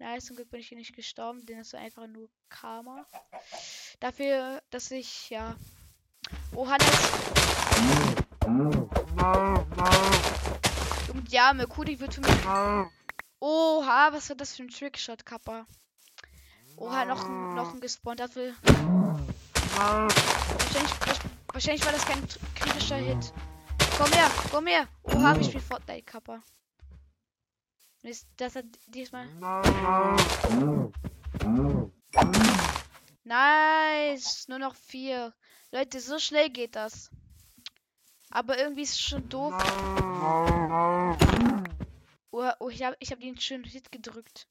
Nice, 0.00 0.24
zum 0.24 0.36
Glück 0.36 0.50
bin 0.50 0.60
ich 0.60 0.68
hier 0.68 0.78
nicht 0.78 0.96
gestorben, 0.96 1.44
denn 1.44 1.58
es 1.58 1.74
war 1.74 1.80
einfach 1.80 2.06
nur 2.06 2.30
Karma. 2.48 3.04
Dafür, 4.00 4.62
dass 4.70 4.90
ich, 4.90 5.28
ja. 5.28 5.54
Oh, 6.54 6.66
Hannes. 6.66 6.88
Und 11.12 11.30
ja, 11.30 11.52
Merkudi 11.52 12.00
wird 12.00 12.14
für 12.14 12.22
mich. 12.22 12.46
Oha, 13.40 14.08
was 14.12 14.30
war 14.30 14.36
das 14.36 14.56
für 14.56 14.62
ein 14.62 14.70
Trickshot, 14.70 15.26
Kappa? 15.26 15.66
Oha, 16.78 17.04
noch, 17.04 17.22
ein, 17.22 17.54
noch 17.54 17.74
ein 17.74 17.80
gespawnt. 17.80 18.20
Dafür. 18.20 18.54
Wahrscheinlich, 19.76 20.94
wahrscheinlich 21.52 21.84
war 21.84 21.92
das 21.92 22.06
kein 22.06 22.26
kritischer 22.54 22.96
Hit. 22.96 23.34
Komm 23.98 24.10
her, 24.12 24.30
komm 24.50 24.66
her. 24.66 24.88
Oha, 25.02 25.36
ich 25.36 25.48
spiele 25.48 25.60
Fortnite, 25.60 26.04
Kappa. 26.04 26.42
Ist 28.02 28.26
das 28.36 28.56
hat 28.56 28.64
diesmal. 28.86 29.26
Nice. 33.24 34.48
Nur 34.48 34.58
noch 34.58 34.74
vier. 34.74 35.34
Leute, 35.70 36.00
so 36.00 36.18
schnell 36.18 36.48
geht 36.50 36.76
das. 36.76 37.10
Aber 38.30 38.58
irgendwie 38.58 38.82
ist 38.82 38.92
es 38.92 39.00
schon 39.00 39.28
doof. 39.28 39.52
Oh, 42.30 42.50
oh 42.58 42.68
ich 42.70 42.82
habe 42.82 42.96
ich 43.00 43.10
hab 43.10 43.20
den 43.20 43.38
schönen 43.38 43.64
Hit 43.64 43.92
gedrückt. 43.92 44.46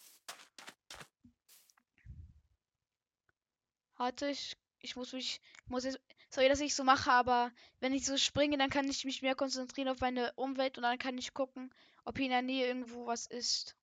Warte, 3.98 4.30
ich, 4.30 4.56
ich 4.80 4.96
muss 4.96 5.14
mich. 5.14 5.42
Muss 5.68 5.86
jetzt, 5.86 6.00
sorry, 6.30 6.50
dass 6.50 6.60
ich 6.60 6.76
so 6.76 6.84
mache, 6.84 7.12
aber 7.12 7.52
wenn 7.80 7.94
ich 7.94 8.06
so 8.06 8.18
springe, 8.18 8.58
dann 8.58 8.70
kann 8.70 8.88
ich 8.90 9.06
mich 9.06 9.22
mehr 9.22 9.36
konzentrieren 9.36 9.90
auf 9.90 10.00
meine 10.00 10.34
Umwelt 10.34 10.78
und 10.78 10.84
dann 10.84 10.98
kann 11.00 11.18
ich 11.18 11.34
gucken, 11.34 11.74
ob 12.10 12.18
hier 12.18 12.26
in 12.26 12.32
der 12.32 12.42
Nähe 12.42 12.66
irgendwo 12.66 13.06
was 13.06 13.28
ist. 13.28 13.76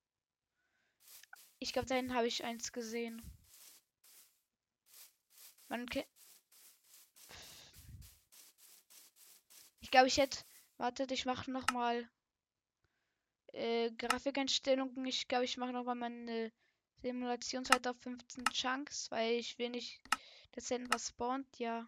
Ich 1.61 1.73
glaube, 1.73 1.87
dahin 1.87 2.13
habe 2.13 2.27
ich 2.27 2.43
eins 2.43 2.73
gesehen. 2.73 3.23
Man 5.69 5.87
Ich 9.81 9.93
glaube, 9.93 10.09
ich 10.09 10.17
hätte. 10.17 10.41
Wartet, 10.77 11.13
ich 11.13 11.25
mache 11.25 11.53
noch 11.53 11.69
mal 11.69 12.11
äh, 13.53 13.93
Grafikeinstellungen. 13.93 15.07
Ich 15.07 15.29
glaube, 15.29 15.45
ich 15.45 15.57
mache 15.57 15.73
noch 15.73 15.85
mal 15.85 15.95
meine 15.95 16.51
Simulation 17.03 17.65
2015 17.65 18.45
Chunks, 18.47 19.09
weil 19.13 19.35
ich 19.35 19.57
will 19.61 19.71
nicht, 19.71 20.01
dass 20.51 20.71
was 20.91 21.11
spawnt. 21.11 21.61
Ja. 21.61 21.87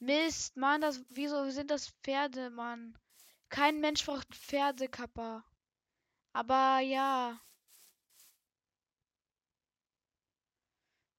Mist, 0.00 0.56
Mann, 0.56 0.80
das, 0.80 1.04
wieso 1.08 1.50
sind 1.50 1.70
das 1.70 1.88
Pferde, 2.02 2.50
Mann? 2.50 2.96
Kein 3.48 3.80
Mensch 3.80 4.04
braucht 4.04 4.34
Pferdekapper. 4.34 5.44
Aber 6.32 6.80
ja. 6.80 7.40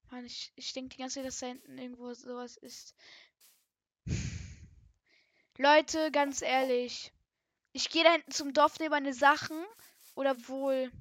Mann, 0.10 0.26
ich, 0.26 0.52
ich 0.56 0.74
denke 0.74 0.96
die 0.96 1.02
ganze 1.02 1.16
Zeit, 1.16 1.26
dass 1.26 1.40
da 1.40 1.48
hinten 1.48 1.78
irgendwo 1.78 2.14
sowas 2.14 2.58
ist. 2.58 2.96
Leute, 5.58 6.10
ganz 6.12 6.42
ehrlich. 6.42 7.12
Ich 7.74 7.90
gehe 7.90 8.04
da 8.04 8.14
hinten 8.14 8.32
zum 8.32 8.54
Dorf, 8.54 8.80
nehme 8.80 8.92
meine 8.92 9.14
Sachen. 9.14 9.62
Oder 10.16 10.36
wohl. 10.48 10.92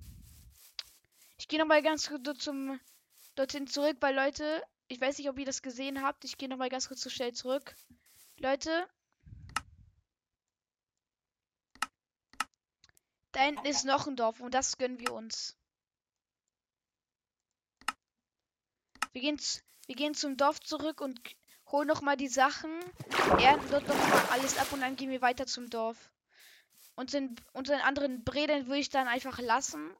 Ich 1.38 1.46
gehe 1.48 1.58
nochmal 1.58 1.82
ganz 1.82 2.08
kurz 2.08 2.38
zum 2.40 2.78
dorthin 3.36 3.66
zurück, 3.68 3.96
weil 4.00 4.14
Leute, 4.14 4.62
ich 4.88 5.00
weiß 5.00 5.18
nicht, 5.18 5.28
ob 5.28 5.38
ihr 5.38 5.44
das 5.44 5.62
gesehen 5.62 6.02
habt. 6.02 6.24
Ich 6.24 6.38
gehe 6.38 6.48
noch 6.48 6.56
mal 6.56 6.70
ganz 6.70 6.88
kurz 6.88 7.02
so 7.02 7.10
schnell 7.10 7.32
zurück. 7.32 7.74
Leute. 8.38 8.88
Da 13.32 13.40
hinten 13.40 13.66
ist 13.66 13.84
noch 13.84 14.06
ein 14.06 14.16
Dorf 14.16 14.40
und 14.40 14.54
das 14.54 14.78
gönnen 14.78 14.98
wir 14.98 15.12
uns. 15.12 15.56
Wir 19.12 19.20
gehen, 19.20 19.38
wir 19.86 19.94
gehen 19.94 20.14
zum 20.14 20.36
Dorf 20.36 20.60
zurück 20.60 21.00
und 21.00 21.20
holen 21.70 21.86
noch 21.86 22.00
mal 22.00 22.16
die 22.16 22.28
Sachen, 22.28 22.70
ernten 23.38 23.70
dort 23.70 23.86
noch 23.86 23.96
mal 23.96 24.26
alles 24.30 24.56
ab 24.56 24.72
und 24.72 24.80
dann 24.80 24.96
gehen 24.96 25.10
wir 25.10 25.20
weiter 25.20 25.46
zum 25.46 25.68
Dorf. 25.68 26.10
Und 26.94 27.12
den, 27.12 27.36
unseren 27.52 27.80
anderen 27.80 28.24
Bräden 28.24 28.66
würde 28.66 28.80
ich 28.80 28.88
dann 28.88 29.06
einfach 29.06 29.38
lassen. 29.38 29.94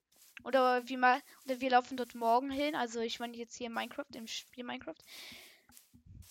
Oder 0.45 0.89
wie 0.89 0.97
mal, 0.97 1.21
oder 1.45 1.61
wir 1.61 1.71
laufen 1.71 1.97
dort 1.97 2.15
morgen 2.15 2.51
hin. 2.51 2.75
Also 2.75 3.01
ich 3.01 3.21
meine 3.21 3.37
jetzt 3.37 3.57
hier 3.57 3.71
Minecraft, 3.71 4.07
im 4.15 4.27
Spiel 4.27 4.65
Minecraft. 4.65 4.95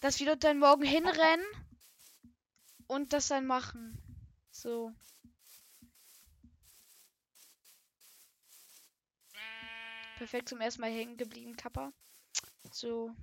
Dass 0.02 0.20
wir 0.20 0.28
dort 0.28 0.44
dann 0.44 0.60
morgen 0.60 0.84
hinrennen 0.84 1.46
und 2.88 3.14
das 3.14 3.28
dann 3.28 3.46
machen. 3.46 3.98
So. 4.52 4.92
Perfekt 10.18 10.50
zum 10.50 10.62
ersten 10.62 10.82
Mal 10.82 10.92
hängen 10.92 11.18
geblieben, 11.18 11.56
Kappa. 11.56 11.92
So. 12.72 13.16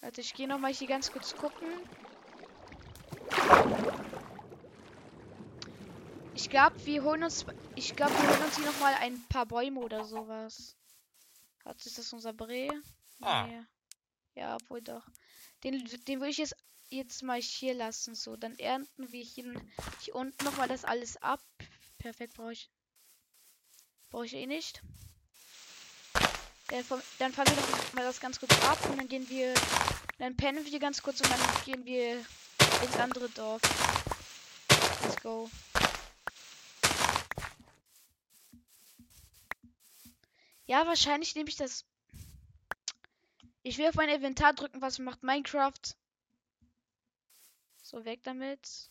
Warte, 0.00 0.20
ich 0.20 0.34
gehe 0.34 0.46
noch 0.46 0.58
mal 0.58 0.72
hier 0.72 0.86
ganz 0.86 1.10
kurz 1.10 1.34
gucken. 1.34 1.68
Ich 6.38 6.48
glaube, 6.50 6.76
wir 6.86 7.02
holen 7.02 7.24
uns. 7.24 7.44
Ich 7.74 7.96
glaube, 7.96 8.12
wir 8.12 8.28
holen 8.30 8.44
uns 8.44 8.54
hier 8.56 8.64
noch 8.66 8.78
mal 8.78 8.94
ein 8.94 9.20
paar 9.28 9.44
Bäume 9.44 9.80
oder 9.80 10.04
sowas. 10.04 10.76
Hat 11.64 11.84
ist 11.84 11.98
das 11.98 12.12
unser 12.12 12.32
Bre? 12.32 12.68
Ah. 13.20 13.44
Nee. 13.48 13.60
Ja, 14.36 14.56
wohl 14.68 14.80
doch. 14.80 15.02
Den, 15.64 15.84
den 16.06 16.20
würde 16.20 16.30
ich 16.30 16.38
jetzt 16.38 16.54
jetzt 16.90 17.24
mal 17.24 17.40
hier 17.40 17.74
lassen. 17.74 18.14
So, 18.14 18.36
dann 18.36 18.56
ernten 18.56 19.10
wir 19.10 19.20
hier, 19.24 19.52
hier 20.00 20.14
unten 20.14 20.44
noch 20.44 20.56
mal 20.56 20.68
das 20.68 20.84
alles 20.84 21.16
ab. 21.16 21.40
Perfekt, 21.98 22.34
brauche 22.34 22.52
ich. 22.52 22.70
Brauche 24.10 24.26
ich 24.26 24.34
eh 24.34 24.46
nicht. 24.46 24.80
Dann, 26.68 26.84
vom- 26.84 27.02
dann 27.18 27.32
fahren 27.32 27.48
wir 27.48 27.56
doch 27.56 27.92
mal 27.94 28.04
das 28.04 28.20
ganz 28.20 28.38
kurz 28.38 28.52
ab 28.64 28.78
und 28.88 28.96
dann 28.96 29.08
gehen 29.08 29.28
wir. 29.28 29.54
Dann 30.18 30.36
pennen 30.36 30.64
wir 30.64 30.78
ganz 30.78 31.02
kurz 31.02 31.20
und 31.20 31.30
dann 31.30 31.40
gehen 31.64 31.84
wir 31.84 32.18
ins 32.82 32.96
andere 32.96 33.28
Dorf. 33.30 33.60
Let's 35.02 35.20
go. 35.20 35.50
Ja, 40.68 40.86
wahrscheinlich 40.86 41.34
nehme 41.34 41.48
ich 41.48 41.56
das. 41.56 41.86
Ich 43.62 43.78
will 43.78 43.88
auf 43.88 43.94
mein 43.94 44.10
Inventar 44.10 44.52
drücken, 44.52 44.82
was 44.82 44.98
macht 44.98 45.22
Minecraft. 45.22 45.96
So, 47.82 48.04
weg 48.04 48.22
damit. 48.22 48.90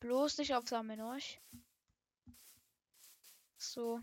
Bloß 0.00 0.38
nicht 0.38 0.54
aufsammeln, 0.54 1.02
euch. 1.02 1.42
So. 3.58 4.00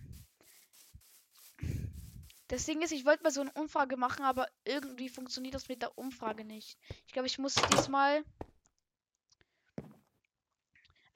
Das 2.48 2.66
Ding 2.66 2.84
ist, 2.84 2.92
ich 2.92 3.04
wollte 3.04 3.24
mal 3.24 3.32
so 3.32 3.42
eine 3.42 3.52
Umfrage 3.54 3.98
machen, 3.98 4.24
aber 4.24 4.48
irgendwie 4.64 5.10
funktioniert 5.10 5.56
das 5.56 5.70
mit 5.70 5.82
der 5.82 5.98
Umfrage 5.98 6.46
nicht. 6.46 6.78
Ich 7.08 7.14
glaube, 7.14 7.28
ich 7.28 7.40
muss 7.40 7.56
diesmal. 7.56 8.24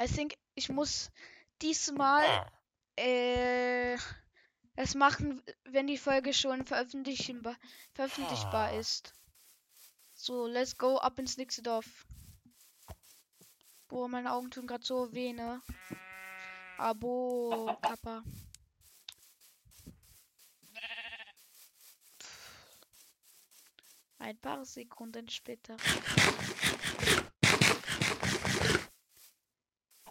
I 0.01 0.07
think, 0.07 0.36
ich 0.55 0.69
muss 0.69 1.12
diesmal 1.62 2.24
äh, 3.00 3.98
das 4.75 4.96
machen, 4.96 5.41
wenn 5.65 5.88
die 5.88 5.98
Folge 5.98 6.34
schon 6.34 6.65
veröffentlichen, 6.65 7.41
veröffentlichbar 7.94 8.74
ist. 8.74 9.13
So, 10.13 10.48
let's 10.48 10.77
go 10.77 10.98
ab 10.98 11.18
ins 11.20 11.38
nächste 11.38 11.62
Dorf. 11.62 12.06
Boah, 13.88 14.08
meine 14.08 14.32
Augen 14.34 14.52
tun 14.52 14.67
gerade 14.67 14.86
so 14.86 15.12
weh, 15.13 15.34
ne? 15.34 15.62
Abo, 16.78 17.76
Kappa. 17.82 18.23
Ein 24.19 24.38
paar 24.38 24.65
Sekunden 24.65 25.28
später. 25.30 25.78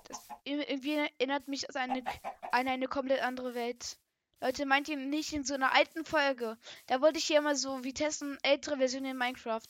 Das 0.04 0.28
ir- 0.30 0.37
irgendwie 0.48 0.94
erinnert 0.94 1.48
mich 1.48 1.62
das 1.62 1.76
an 1.76 1.90
eine, 1.90 2.04
an 2.52 2.68
eine 2.68 2.88
komplett 2.88 3.22
andere 3.22 3.54
Welt. 3.54 3.98
Leute, 4.40 4.66
meint 4.66 4.88
ihr 4.88 4.96
nicht 4.96 5.32
in 5.32 5.44
so 5.44 5.54
einer 5.54 5.74
alten 5.74 6.04
Folge? 6.04 6.56
Da 6.86 7.00
wollte 7.00 7.18
ich 7.18 7.26
hier 7.26 7.40
mal 7.40 7.56
so 7.56 7.82
wie 7.82 7.92
testen, 7.92 8.38
ältere 8.42 8.76
Versionen 8.76 9.12
in 9.12 9.16
Minecraft. 9.16 9.68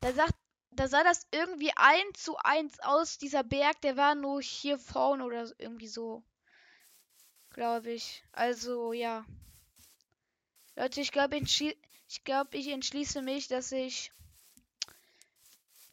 Da 0.00 0.12
sagt, 0.12 0.34
da 0.70 0.88
sah 0.88 1.02
das 1.02 1.26
irgendwie 1.32 1.72
eins 1.74 2.22
zu 2.22 2.36
eins 2.36 2.78
aus. 2.80 3.18
Dieser 3.18 3.42
Berg, 3.42 3.80
der 3.80 3.96
war 3.96 4.14
nur 4.14 4.42
hier 4.42 4.78
vorne 4.78 5.24
oder 5.24 5.50
irgendwie 5.58 5.88
so. 5.88 6.22
Glaube 7.50 7.92
ich. 7.92 8.22
Also, 8.32 8.92
ja. 8.92 9.24
Leute, 10.76 11.00
ich 11.00 11.10
glaube, 11.10 11.38
ich, 11.38 11.76
ich, 12.08 12.24
glaub, 12.24 12.54
ich 12.54 12.68
entschließe 12.68 13.22
mich, 13.22 13.48
dass 13.48 13.72
ich 13.72 14.12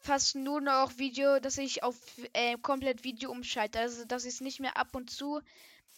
fast 0.06 0.36
nur 0.36 0.60
noch 0.60 0.96
Video, 0.98 1.40
dass 1.40 1.58
ich 1.58 1.82
auf 1.82 1.96
äh, 2.32 2.56
komplett 2.58 3.04
Video 3.04 3.30
umschalte. 3.30 3.80
Also, 3.80 4.04
dass 4.04 4.24
es 4.24 4.40
nicht 4.40 4.60
mehr 4.60 4.76
ab 4.76 4.94
und 4.94 5.10
zu 5.10 5.40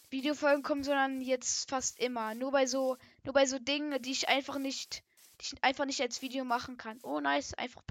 Videofolgen 0.09 0.63
kommen, 0.63 0.83
sondern 0.83 1.21
jetzt 1.21 1.69
fast 1.69 1.99
immer. 1.99 2.33
Nur 2.33 2.51
bei 2.51 2.65
so, 2.65 2.97
nur 3.23 3.33
bei 3.33 3.45
so 3.45 3.59
Dingen, 3.59 4.01
die 4.01 4.11
ich 4.11 4.27
einfach 4.27 4.57
nicht, 4.57 5.03
die 5.39 5.45
ich 5.45 5.63
einfach 5.63 5.85
nicht 5.85 6.01
als 6.01 6.21
Video 6.21 6.43
machen 6.43 6.77
kann. 6.77 6.99
Oh, 7.03 7.19
nice. 7.19 7.53
Einfach, 7.53 7.83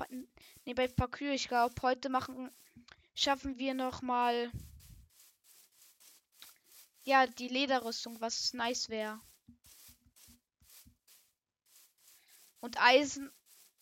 nee, 0.64 0.74
bei 0.74 0.88
Parkour, 0.88 1.28
ich 1.28 1.48
glaube, 1.48 1.74
heute 1.82 2.08
machen, 2.08 2.50
schaffen 3.14 3.56
wir 3.58 3.74
noch 3.74 4.02
mal, 4.02 4.50
ja, 7.04 7.26
die 7.26 7.48
Lederrüstung, 7.48 8.20
was 8.20 8.52
nice 8.52 8.88
wäre. 8.88 9.20
Und 12.60 12.82
Eisen, 12.82 13.30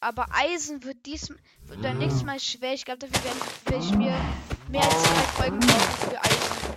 aber 0.00 0.26
Eisen 0.32 0.84
wird 0.84 1.06
diesmal, 1.06 1.40
wird 1.68 1.84
dann 1.84 1.98
nächstes 1.98 2.24
Mal 2.24 2.38
schwer. 2.40 2.74
Ich 2.74 2.84
glaube, 2.84 3.06
dafür 3.06 3.24
werden, 3.24 3.40
werde 3.66 3.84
ich 3.84 3.92
mir 3.92 4.14
mehr 4.68 4.82
als 4.82 5.02
zwei 5.02 5.22
Folgen 5.42 5.58
brauchen 5.60 6.10
für 6.10 6.20
Eisen. 6.22 6.76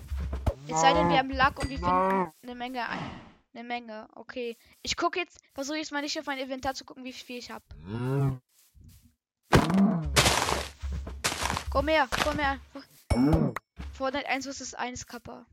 Es 0.67 0.81
sei 0.81 0.93
denn, 0.93 1.09
wir 1.09 1.17
haben 1.17 1.31
Lack 1.31 1.59
und 1.59 1.69
wir 1.69 1.77
finden 1.77 2.31
eine 2.43 2.55
Menge 2.55 2.87
ein. 2.87 3.11
Eine 3.53 3.63
Menge, 3.63 4.07
okay. 4.15 4.55
Ich 4.83 4.95
gucke 4.95 5.19
jetzt, 5.19 5.39
versuche 5.53 5.77
jetzt 5.77 5.91
mal 5.91 6.01
nicht 6.03 6.19
auf 6.19 6.27
mein 6.27 6.37
Inventar 6.37 6.75
zu 6.75 6.85
gucken, 6.85 7.03
wie 7.03 7.13
viel 7.13 7.37
ich 7.39 7.49
habe. 7.49 7.63
Komm 11.71 11.87
her, 11.87 12.07
komm 12.23 12.37
her. 12.37 12.59
Fortnite 13.93 14.27
1 14.27 14.47
vs 14.47 14.73
1 14.75 15.07
Kappa. 15.07 15.45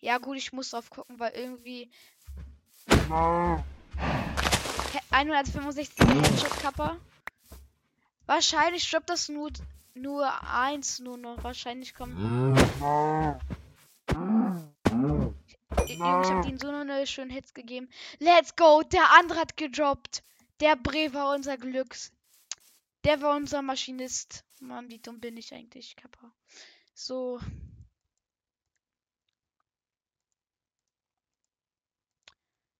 Ja 0.00 0.18
gut, 0.18 0.36
ich 0.36 0.52
muss 0.52 0.70
drauf 0.70 0.90
gucken, 0.90 1.18
weil 1.18 1.32
irgendwie. 1.32 1.90
He- 4.92 5.00
165 5.10 6.06
Headshot 6.06 6.60
Kappa. 6.62 6.96
Wahrscheinlich 8.28 8.90
droppt 8.90 9.08
das 9.08 9.30
nur 9.30 9.50
nur 9.94 10.30
eins 10.52 10.98
nur 10.98 11.16
noch. 11.16 11.42
Wahrscheinlich 11.42 11.94
kommt. 11.94 12.14
Ich 15.86 15.98
hab 15.98 16.42
denen 16.42 16.58
so 16.58 16.68
eine 16.68 17.06
schönen 17.06 17.30
Hits 17.30 17.54
gegeben. 17.54 17.88
Let's 18.18 18.54
go! 18.54 18.82
Der 18.82 19.12
andere 19.14 19.40
hat 19.40 19.56
gedroppt. 19.56 20.22
Der 20.60 20.76
Bre 20.76 21.14
war 21.14 21.34
unser 21.34 21.56
Glücks. 21.56 22.12
Der 23.04 23.22
war 23.22 23.34
unser 23.34 23.62
Maschinist. 23.62 24.44
Mann, 24.60 24.90
wie 24.90 24.98
dumm 24.98 25.20
bin 25.20 25.38
ich 25.38 25.54
eigentlich, 25.54 25.96
Kappa. 25.96 26.30
So. 26.92 27.40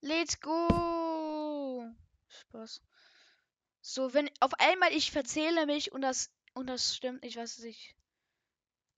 Let's 0.03 0.39
go! 0.41 1.87
Spaß. 2.29 2.83
So, 3.91 4.13
wenn 4.13 4.29
auf 4.41 4.53
einmal 4.61 4.93
ich 4.93 5.11
verzähle 5.11 5.65
mich 5.65 5.93
und 5.93 6.03
das 6.03 6.31
und 6.53 6.67
das 6.67 6.95
stimmt 6.95 7.23
nicht, 7.23 7.39
was 7.39 7.59
ich. 7.61 7.97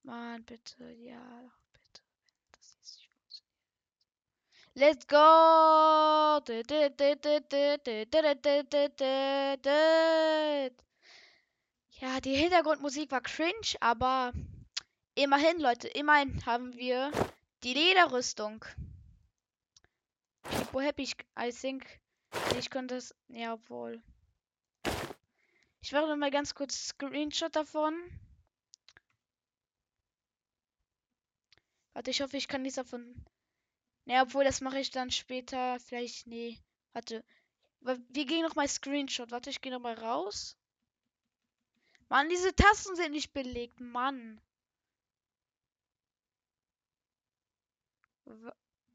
Mann, 0.02 0.44
bitte, 0.44 0.82
ja, 0.94 1.52
bitte. 1.72 2.02
Das 2.50 2.74
ist 2.82 2.98
nicht. 2.98 3.44
Let's 4.74 5.06
go! 5.06 5.16
Ja, 12.00 12.20
die 12.20 12.34
Hintergrundmusik 12.34 13.12
war 13.12 13.20
cringe, 13.20 13.76
aber 13.78 14.32
immerhin, 15.14 15.60
Leute, 15.60 15.86
immerhin 15.86 16.44
haben 16.46 16.74
wir 16.74 17.12
die 17.62 17.74
Lederrüstung. 17.74 18.64
People 20.42 20.82
happy, 20.82 21.08
I 21.38 21.52
think. 21.52 21.86
Ich 22.58 22.70
könnte 22.70 22.96
es. 22.96 23.14
Ja, 23.28 23.54
obwohl. 23.54 24.02
Ich 25.82 25.92
mache 25.92 26.16
mal 26.16 26.30
ganz 26.30 26.54
kurz 26.54 26.88
Screenshot 26.88 27.54
davon. 27.54 27.94
Warte, 31.92 32.10
ich 32.10 32.20
hoffe, 32.20 32.36
ich 32.36 32.48
kann 32.48 32.62
nichts 32.62 32.74
davon. 32.74 33.24
Ne, 34.06 34.22
obwohl, 34.22 34.44
das 34.44 34.60
mache 34.60 34.80
ich 34.80 34.90
dann 34.90 35.10
später. 35.10 35.80
Vielleicht, 35.80 36.26
nee. 36.26 36.58
Warte. 36.92 37.24
Wa- 37.80 37.98
Wir 38.10 38.26
gehen 38.26 38.42
noch 38.46 38.56
mal 38.56 38.68
Screenshot. 38.68 39.30
Warte, 39.32 39.50
ich 39.50 39.60
gehe 39.62 39.72
noch 39.72 39.80
mal 39.80 39.94
raus. 39.94 40.56
Mann, 42.10 42.28
diese 42.28 42.54
Tasten 42.54 42.94
sind 42.94 43.12
nicht 43.12 43.32
belegt, 43.32 43.80
Mann. 43.80 44.38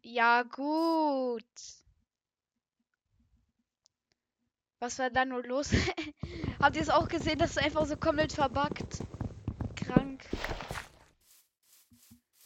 Ja, 0.03 0.43
gut. 0.43 1.43
Was 4.79 4.99
war 4.99 5.09
da 5.09 5.25
nur 5.25 5.43
los? 5.43 5.69
Habt 6.59 6.75
ihr 6.75 6.81
es 6.81 6.89
auch 6.89 7.07
gesehen, 7.07 7.39
dass 7.39 7.51
es 7.51 7.57
einfach 7.57 7.85
so 7.85 7.97
komplett 7.97 8.33
verbuggt? 8.33 9.03
Krank. 9.75 10.27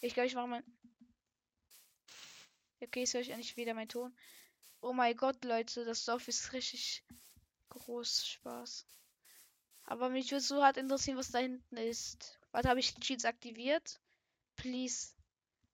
Ich 0.01 0.13
glaube, 0.13 0.27
ich 0.27 0.35
mache 0.35 0.47
mal. 0.47 0.63
Okay, 2.81 3.01
jetzt 3.01 3.13
höre 3.13 3.21
ich 3.21 3.29
endlich 3.29 3.57
wieder 3.57 3.73
meinen 3.73 3.89
Ton. 3.89 4.15
Oh 4.81 4.93
mein 4.93 5.15
Gott, 5.15 5.43
Leute, 5.43 5.83
das 5.83 6.05
Dorf 6.05 6.27
ist 6.27 6.53
richtig 6.53 7.03
groß. 7.69 8.25
Spaß. 8.25 8.85
Aber 9.83 10.09
mich 10.09 10.31
würde 10.31 10.43
so 10.43 10.63
hart 10.63 10.77
interessieren, 10.77 11.17
was 11.17 11.31
da 11.31 11.39
hinten 11.39 11.77
ist. 11.77 12.39
Warte, 12.51 12.69
habe 12.69 12.79
ich 12.79 12.93
die 12.93 13.01
Cheats 13.01 13.25
aktiviert? 13.25 13.99
Please. 14.55 15.13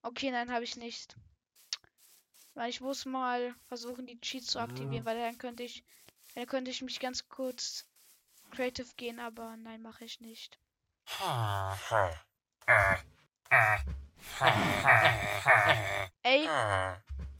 Okay, 0.02 0.30
nein, 0.30 0.50
habe 0.50 0.64
ich 0.64 0.76
nicht. 0.76 1.16
Weil 2.54 2.70
ich 2.70 2.80
muss 2.80 3.04
mal 3.04 3.54
versuchen, 3.66 4.06
die 4.06 4.20
Cheats 4.20 4.46
zu 4.46 4.58
aktivieren, 4.58 5.04
weil 5.04 5.18
dann 5.18 5.36
könnte 5.36 5.62
ich, 5.62 5.84
dann 6.36 6.46
könnte 6.46 6.70
ich 6.70 6.82
mich 6.82 7.00
ganz 7.00 7.28
kurz 7.28 7.86
creative 8.50 8.94
gehen, 8.96 9.18
aber 9.20 9.56
nein, 9.56 9.80
mache 9.80 10.04
ich 10.04 10.20
nicht. 10.20 10.60
Ey, 16.22 16.46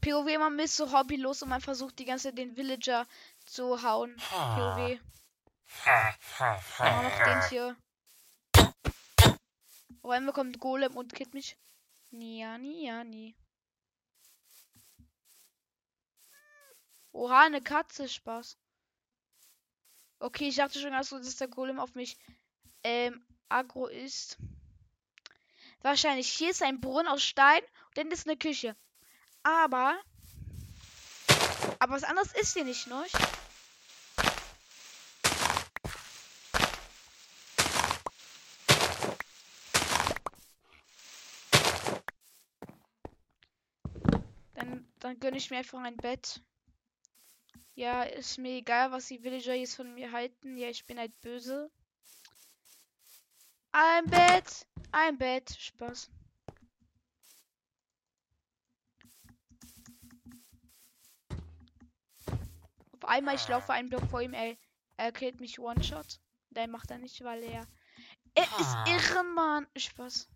POW, 0.01 0.37
man 0.39 0.57
ist 0.57 0.75
so 0.75 0.91
hobbylos 0.91 1.43
und 1.43 1.49
man 1.49 1.61
versucht 1.61 1.99
die 1.99 2.05
ganze 2.05 2.29
Zeit 2.29 2.39
den 2.39 2.55
Villager 2.55 3.05
zu 3.45 3.83
hauen. 3.83 4.15
POW. 4.17 4.99
Immer 6.79 7.03
noch 7.03 7.23
den 7.23 7.49
hier. 7.49 7.77
Auf 10.01 10.09
einmal 10.09 10.33
kommt 10.33 10.59
Golem 10.59 10.97
und 10.97 11.13
killt 11.13 11.35
mich. 11.35 11.55
Nie, 12.09 12.39
ja, 12.41 12.57
nie. 12.57 13.35
Oha, 17.11 17.43
eine 17.45 17.61
Katze, 17.61 18.09
Spaß. 18.09 18.57
Okay, 20.19 20.47
ich 20.47 20.55
dachte 20.55 20.79
schon 20.79 20.91
ganz 20.91 21.09
so, 21.09 21.17
dass 21.19 21.35
der 21.35 21.47
Golem 21.47 21.79
auf 21.79 21.93
mich 21.93 22.17
ähm, 22.83 23.23
aggro 23.49 23.87
ist. 23.87 24.37
Wahrscheinlich. 25.81 26.27
Hier 26.29 26.49
ist 26.49 26.63
ein 26.63 26.81
Brunnen 26.81 27.07
aus 27.07 27.23
Stein 27.23 27.61
und 27.87 27.97
dann 27.97 28.11
ist 28.11 28.27
eine 28.27 28.37
Küche. 28.37 28.75
Aber. 29.43 29.97
Aber 31.79 31.93
was 31.93 32.03
anderes 32.03 32.33
ist 32.33 32.53
hier 32.53 32.65
nicht, 32.65 32.87
ne? 32.87 33.05
Dann, 44.55 44.91
dann 44.99 45.19
gönne 45.19 45.37
ich 45.37 45.51
mir 45.51 45.59
einfach 45.59 45.79
ein 45.79 45.97
Bett. 45.97 46.41
Ja, 47.77 48.01
ist 48.01 48.39
mir 48.39 48.57
egal, 48.57 48.91
was 48.91 49.05
die 49.05 49.23
Villager 49.23 49.53
jetzt 49.53 49.75
von 49.75 49.93
mir 49.93 50.11
halten. 50.11 50.57
Ja, 50.57 50.67
ich 50.67 50.87
bin 50.87 50.97
halt 50.97 51.13
böse. 51.21 51.69
Ein 53.71 54.07
Bett. 54.07 54.65
Ein 54.91 55.15
Bett. 55.19 55.55
Spaß. 55.55 56.09
Auf 62.93 63.03
einmal, 63.03 63.35
ich 63.35 63.47
laufe 63.47 63.71
einen 63.71 63.89
Block 63.89 64.09
vor 64.09 64.23
ihm, 64.23 64.33
er, 64.33 64.57
er 64.97 65.11
killt 65.11 65.39
mich 65.39 65.59
One-Shot. 65.59 66.19
Nein, 66.49 66.71
macht 66.71 66.89
er 66.89 66.97
nicht, 66.97 67.23
weil 67.23 67.43
er... 67.43 67.67
Er 68.33 68.43
ist 68.59 68.75
irre, 68.87 69.23
Mann. 69.23 69.67
Spaß. 69.75 70.27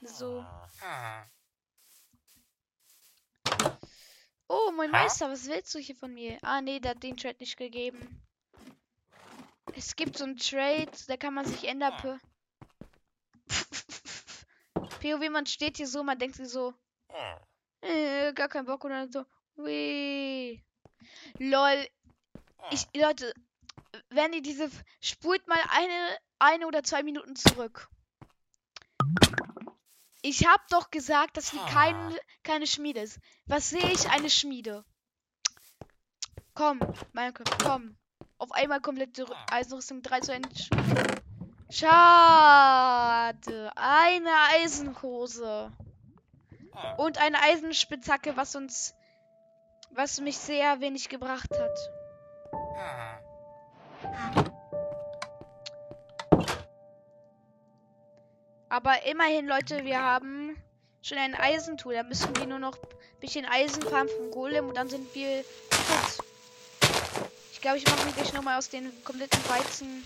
So. 0.00 0.46
Oh, 4.52 4.72
mein 4.72 4.92
Ha? 4.92 5.02
Meister, 5.02 5.30
was 5.30 5.46
willst 5.46 5.72
du 5.76 5.78
hier 5.78 5.94
von 5.94 6.12
mir? 6.12 6.36
Ah, 6.42 6.60
nee, 6.60 6.80
der 6.80 6.90
hat 6.90 7.02
den 7.04 7.16
Trade 7.16 7.36
nicht 7.38 7.56
gegeben. 7.56 8.20
Es 9.76 9.94
gibt 9.94 10.18
so 10.18 10.24
einen 10.24 10.38
Trade, 10.38 10.90
da 11.06 11.16
kann 11.16 11.34
man 11.34 11.44
sich 11.44 11.68
Enderpe. 11.68 12.18
POW, 15.00 15.28
man 15.30 15.46
steht 15.46 15.76
hier 15.76 15.86
so, 15.86 16.02
man 16.02 16.18
denkt 16.18 16.34
sich 16.34 16.48
so, 16.48 16.74
äh, 17.82 18.32
gar 18.32 18.48
kein 18.48 18.66
Bock 18.66 18.82
und 18.82 18.90
dann 18.90 19.12
so, 19.12 19.24
weh. 19.54 20.58
Lol. 21.38 21.86
Ich, 22.72 22.88
Leute, 22.92 23.32
wenn 24.08 24.32
ihr 24.32 24.42
diese, 24.42 24.68
spult 25.00 25.46
mal 25.46 25.62
eine, 25.68 26.18
eine 26.40 26.66
oder 26.66 26.82
zwei 26.82 27.04
Minuten 27.04 27.36
zurück. 27.36 27.88
Ich 30.22 30.46
hab 30.46 30.66
doch 30.68 30.90
gesagt, 30.90 31.36
dass 31.36 31.50
hier 31.50 31.64
kein, 31.66 31.94
keine 32.42 32.66
Schmiede 32.66 33.00
ist. 33.00 33.18
Was 33.46 33.70
sehe 33.70 33.90
ich? 33.90 34.08
Eine 34.10 34.30
Schmiede. 34.30 34.84
Komm, 36.54 36.80
Minecraft, 37.12 37.56
komm. 37.62 37.96
Auf 38.38 38.52
einmal 38.52 38.80
komplette 38.80 39.24
Rü- 39.24 39.52
Eisenrüstung 39.52 40.02
3 40.02 40.20
zu 40.20 40.32
1. 40.32 40.70
Schade. 41.70 43.70
Eine 43.76 44.30
Eisenhose. 44.52 45.72
Und 46.98 47.18
eine 47.18 47.40
Eisenspitzhacke, 47.40 48.36
was 48.36 48.54
uns. 48.56 48.94
Was 49.92 50.20
mich 50.20 50.38
sehr 50.38 50.80
wenig 50.80 51.08
gebracht 51.08 51.48
hat. 51.58 51.78
Aber 58.70 59.04
immerhin, 59.04 59.46
Leute, 59.46 59.84
wir 59.84 60.00
haben 60.00 60.56
schon 61.02 61.18
ein 61.18 61.34
Eisentool. 61.34 61.94
Da 61.94 62.04
müssen 62.04 62.34
wir 62.36 62.46
nur 62.46 62.60
noch 62.60 62.76
ein 62.76 63.20
bisschen 63.20 63.44
Eisen 63.44 63.82
farmen 63.82 64.08
vom 64.08 64.30
Golem 64.30 64.68
und 64.68 64.76
dann 64.76 64.88
sind 64.88 65.12
wir 65.12 65.42
fit. 65.70 66.24
Ich 67.52 67.60
glaube, 67.60 67.78
ich 67.78 67.84
mache 67.84 68.06
mir 68.06 68.12
gleich 68.12 68.32
nochmal 68.32 68.56
aus 68.56 68.68
den 68.70 68.92
kompletten 69.04 69.40
Weizen. 69.48 70.04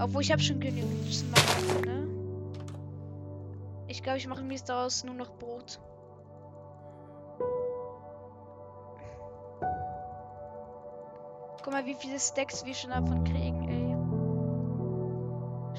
Obwohl 0.00 0.22
ich 0.22 0.32
habe 0.32 0.42
schon 0.42 0.60
genügend 0.60 1.84
ne? 1.84 2.08
Ich 3.86 4.02
glaube, 4.02 4.16
ich 4.18 4.26
mache 4.26 4.42
mir 4.42 4.58
daraus 4.66 5.04
nur 5.04 5.14
noch 5.14 5.30
Brot. 5.36 5.78
Guck 11.62 11.72
mal, 11.72 11.84
wie 11.84 11.94
viele 11.94 12.18
Stacks 12.18 12.64
wir 12.64 12.74
schon 12.74 12.90
davon 12.90 13.24
kriegen, 13.24 13.68
ey. 13.68 13.94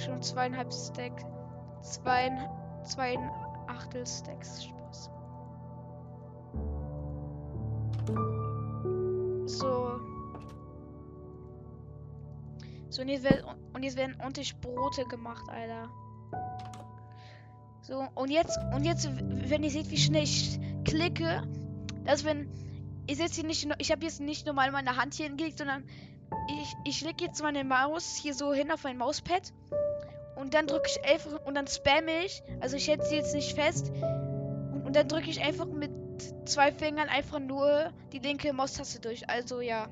Schon 0.06 0.22
zweieinhalb 0.22 0.72
Stack. 0.72 1.35
Zwei, 1.86 2.32
zwei 2.84 3.16
Achtel 3.68 4.08
Stacks. 4.08 4.64
Spaß. 4.64 5.12
So. 9.46 10.00
So, 12.90 13.02
und 13.02 13.10
jetzt, 13.10 13.24
wird, 13.24 13.46
und 13.74 13.84
jetzt 13.84 13.98
werden 13.98 14.16
ordentlich 14.20 14.60
Brote 14.62 15.06
gemacht, 15.06 15.44
Alter. 15.50 15.90
So, 17.82 18.04
und 18.16 18.32
jetzt, 18.32 18.58
und 18.74 18.84
jetzt, 18.84 19.08
wenn 19.50 19.62
ihr 19.62 19.70
seht, 19.70 19.92
wie 19.92 19.98
schnell 19.98 20.24
ich 20.24 20.60
klicke, 20.86 21.44
dass 22.04 22.26
wenn, 22.26 22.50
ich 23.06 23.18
setze 23.18 23.42
hier 23.42 23.46
nicht, 23.46 23.68
ich 23.78 23.92
habe 23.92 24.04
jetzt 24.04 24.22
nicht 24.22 24.48
normal 24.48 24.72
meine 24.72 24.96
Hand 24.96 25.14
hier 25.14 25.28
hingelegt, 25.28 25.60
sondern 25.60 25.84
ich, 26.50 26.74
ich 26.86 27.02
lege 27.02 27.26
jetzt 27.26 27.44
meine 27.44 27.64
Maus 27.64 28.16
hier 28.16 28.34
so 28.34 28.54
hin 28.54 28.72
auf 28.72 28.84
mein 28.84 28.98
Mauspad 28.98 29.54
und 30.36 30.54
dann 30.54 30.68
drücke 30.68 30.88
ich 30.88 31.04
einfach 31.06 31.46
und 31.46 31.56
dann 31.56 31.68
spamme 31.68 32.26
ich, 32.26 32.44
also 32.60 32.76
ich 32.76 32.88
hätte 32.88 33.06
sie 33.06 33.16
jetzt 33.16 33.34
nicht 33.34 33.56
fest 33.56 33.92
und, 34.84 34.96
dann 34.96 35.08
drücke 35.08 35.30
ich 35.30 35.44
einfach 35.44 35.66
mit 35.66 35.92
zwei 36.46 36.72
Fingern 36.72 37.10
einfach 37.10 37.40
nur 37.40 37.92
die 38.14 38.20
linke 38.20 38.54
Maustaste 38.54 39.02
durch. 39.02 39.28
Also 39.30 39.60
ja. 39.60 39.88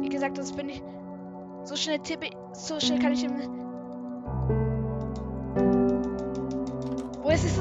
Wie 0.00 0.08
gesagt, 0.08 0.38
das 0.38 0.52
bin 0.52 0.70
ich 0.70 0.82
so 1.64 1.76
schnell 1.76 1.98
tippe, 1.98 2.30
so 2.52 2.80
schnell 2.80 2.98
kann 2.98 3.12
ich 3.12 3.24
im 3.24 3.36
Wo 7.22 7.28
ist 7.28 7.44
es? 7.44 7.58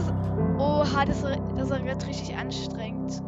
Oha, 0.57 1.05
das, 1.05 1.21
das 1.55 1.69
wird 1.69 2.07
richtig 2.07 2.35
anstrengend. 2.35 3.21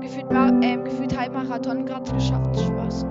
Gefühlt, 0.00 0.30
Mar 0.32 0.48
ähm, 0.62 0.77
gefühlt 1.18 1.40
Halbmarathon 1.40 1.86
gerade 1.86 2.12
geschafft. 2.12 2.60
Spaß. 2.60 3.06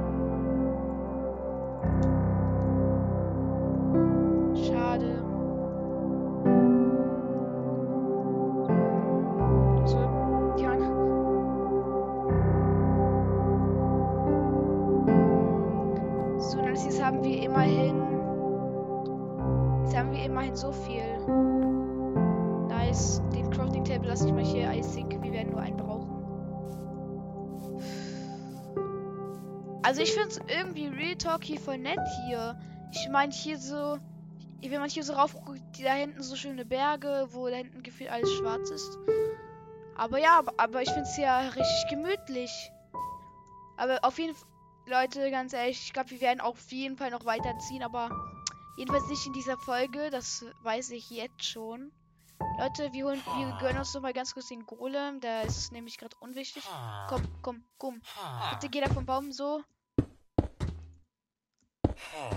Also 29.88 30.02
ich 30.02 30.12
finde 30.12 30.28
es 30.28 30.42
irgendwie 30.50 30.88
Real 30.88 31.16
Talk 31.16 31.46
hier 31.46 31.62
voll 31.62 31.78
nett 31.78 32.02
hier. 32.26 32.60
Ich 32.92 33.08
meine 33.08 33.32
hier 33.32 33.58
so, 33.58 33.98
wenn 34.62 34.82
man 34.82 34.90
hier 34.90 35.06
so 35.06 35.14
rauf 35.14 35.34
guckt, 35.46 35.62
da 35.82 35.94
hinten 35.94 36.22
so 36.22 36.36
schöne 36.36 36.66
Berge, 36.66 37.30
wo 37.32 37.48
da 37.48 37.56
hinten 37.56 37.84
gefühlt 37.84 38.12
alles 38.12 38.30
schwarz 38.34 38.70
ist. 38.70 38.98
Aber 39.96 40.18
ja, 40.18 40.44
aber, 40.58 40.82
ich 40.82 40.90
finde 40.90 41.08
es 41.08 41.16
ja 41.16 41.40
richtig 41.40 41.86
gemütlich. 41.90 42.52
Aber 43.78 44.00
auf 44.02 44.20
jeden 44.20 44.36
Fall, 44.36 44.50
Leute, 44.88 45.32
ganz 45.32 45.54
ehrlich, 45.54 45.82
ich 45.82 45.94
glaube, 45.94 46.10
wir 46.10 46.20
werden 46.20 46.42
auf 46.42 46.70
jeden 46.70 46.98
Fall 46.98 47.12
noch 47.12 47.24
weiterziehen, 47.24 47.82
aber 47.82 48.10
jedenfalls 48.76 49.08
nicht 49.08 49.26
in 49.26 49.32
dieser 49.32 49.58
Folge, 49.58 50.10
das 50.10 50.44
weiß 50.64 50.90
ich 50.90 51.10
jetzt 51.12 51.46
schon. 51.46 51.94
Leute, 52.60 52.92
wir 52.92 53.06
holen, 53.06 53.22
wir 53.38 53.58
gönnen 53.62 53.80
uns 53.80 53.94
noch 53.94 54.02
mal 54.02 54.12
ganz 54.12 54.34
kurz 54.34 54.50
den 54.50 54.66
Golem, 54.66 55.22
der 55.22 55.44
ist 55.44 55.72
nämlich 55.72 55.98
gerade 55.98 56.18
unwichtig. 56.20 56.64
Komm, 57.08 57.22
komm, 57.42 57.64
komm. 57.78 58.02
Bitte 58.52 58.68
geh 58.68 58.82
da 58.82 58.94
vom 58.94 59.06
Baum 59.06 59.32
so. 59.32 59.64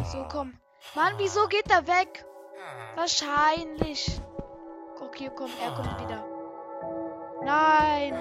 So, 0.05 0.27
komm. 0.31 0.59
Mann, 0.95 1.15
wieso 1.19 1.47
geht 1.49 1.71
er 1.71 1.87
weg? 1.87 2.25
Wahrscheinlich. 2.97 4.21
Okay, 5.01 5.31
komm, 5.35 5.51
er 5.63 5.73
kommt 5.73 6.01
wieder. 6.01 6.25
Nein. 7.43 8.15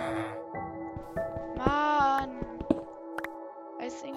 Mann. 1.58 2.40
Weiß 3.80 4.04
ich. 4.04 4.14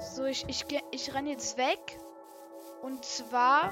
So, 0.00 0.24
ich, 0.24 0.48
ich, 0.48 0.66
ich 0.90 1.14
renn 1.14 1.26
jetzt 1.26 1.56
weg. 1.56 1.98
Und 2.82 3.04
zwar. 3.04 3.70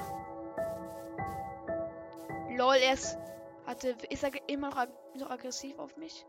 Lol, 2.49 2.75
er 2.75 2.93
ist, 2.93 3.17
hatte, 3.65 3.95
ist 4.09 4.23
er 4.23 4.31
immer 4.47 4.69
noch, 4.69 4.87
noch 5.15 5.29
aggressiv 5.29 5.77
auf 5.79 5.95
mich? 5.97 6.25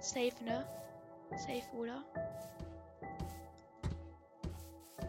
Safe, 0.00 0.42
ne? 0.42 0.66
Safe, 1.36 1.68
oder? 1.72 2.04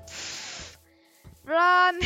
Pff. 0.08 0.80
Run! 1.46 2.00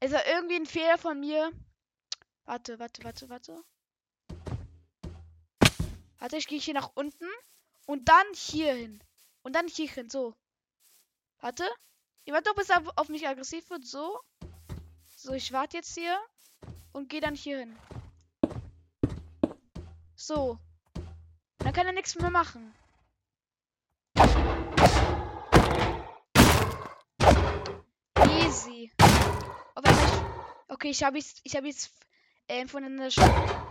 Ist 0.00 0.12
er 0.12 0.26
irgendwie 0.26 0.56
ein 0.56 0.66
Fehler 0.66 0.98
von 0.98 1.20
mir? 1.20 1.52
Warte, 2.44 2.78
warte, 2.78 3.04
warte, 3.04 3.28
warte. 3.28 3.64
Warte, 6.18 6.36
ich 6.36 6.48
gehe 6.48 6.58
hier 6.58 6.74
nach 6.74 6.90
unten 6.94 7.28
und 7.86 8.08
dann 8.08 8.26
hier 8.34 8.74
hin. 8.74 9.02
Und 9.42 9.54
dann 9.54 9.68
hier 9.68 9.88
hin, 9.88 10.10
so. 10.10 10.34
Warte. 11.38 11.68
Ich 12.24 12.32
warte, 12.32 12.52
bis 12.54 12.68
er 12.70 12.82
auf 12.96 13.08
mich 13.08 13.28
aggressiv 13.28 13.70
wird, 13.70 13.84
so. 13.84 14.20
So, 15.16 15.32
ich 15.32 15.52
warte 15.52 15.76
jetzt 15.76 15.94
hier 15.94 16.18
und 16.96 17.10
gehe 17.10 17.20
dann 17.20 17.34
hier 17.34 17.58
hin. 17.58 17.76
So. 20.14 20.58
Dann 21.58 21.72
kann 21.74 21.86
er 21.86 21.92
nichts 21.92 22.14
mehr 22.14 22.30
machen. 22.30 22.74
Easy. 28.40 28.90
Ich, 29.84 29.92
okay, 30.68 30.88
ich 30.88 31.04
habe 31.04 31.18
jetzt, 31.18 31.42
ich 31.44 31.54
habe 31.54 31.66
jetzt 31.66 31.92
ähm, 32.48 32.66
von 32.66 32.82
der 32.82 33.10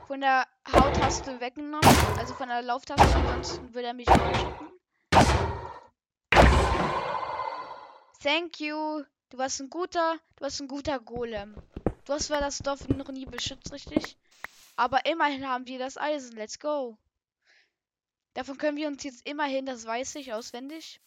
von 0.05 0.21
der 0.21 0.45
Hauttaste 0.71 1.41
weggenommen, 1.41 1.89
also 2.19 2.35
von 2.35 2.47
der 2.47 2.61
Lauftaste, 2.61 3.15
ansonsten 3.15 3.73
würde 3.73 3.87
er 3.87 3.93
mich 3.95 4.07
schicken. 4.07 4.71
Thank 8.21 8.59
you. 8.59 9.03
Du 9.29 9.39
warst 9.39 9.59
ein 9.61 9.71
guter, 9.71 10.19
du 10.35 10.43
warst 10.43 10.61
ein 10.61 10.67
guter 10.67 10.99
Golem. 10.99 11.55
Du 12.05 12.13
hast 12.13 12.27
zwar 12.27 12.39
das 12.39 12.59
Dorf 12.59 12.87
noch 12.87 13.09
nie 13.09 13.25
beschützt, 13.25 13.71
richtig? 13.71 14.17
Aber 14.75 15.05
immerhin 15.05 15.47
haben 15.47 15.65
wir 15.65 15.79
das 15.79 15.97
Eisen. 15.97 16.35
Let's 16.35 16.59
go. 16.59 16.97
Davon 18.35 18.57
können 18.57 18.77
wir 18.77 18.87
uns 18.87 19.03
jetzt 19.03 19.25
immerhin, 19.27 19.65
das 19.65 19.85
weiß 19.85 20.15
ich 20.15 20.33
auswendig. 20.33 21.01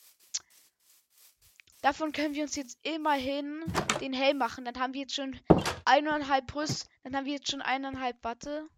Davon 1.83 2.11
können 2.11 2.35
wir 2.35 2.43
uns 2.43 2.57
jetzt 2.57 2.79
immerhin 2.83 3.63
den 4.01 4.13
Helm 4.13 4.39
machen. 4.39 4.65
Dann 4.65 4.79
haben 4.81 4.95
wir 4.95 5.03
jetzt 5.03 5.15
schon 5.15 5.39
eineinhalb 5.85 6.49
Brust. 6.49 6.89
Dann 7.05 7.15
haben 7.15 7.27
wir 7.27 7.35
jetzt 7.35 7.51
schon 7.51 7.63
eineinhalb 7.63 8.17
Watte. 8.25 8.69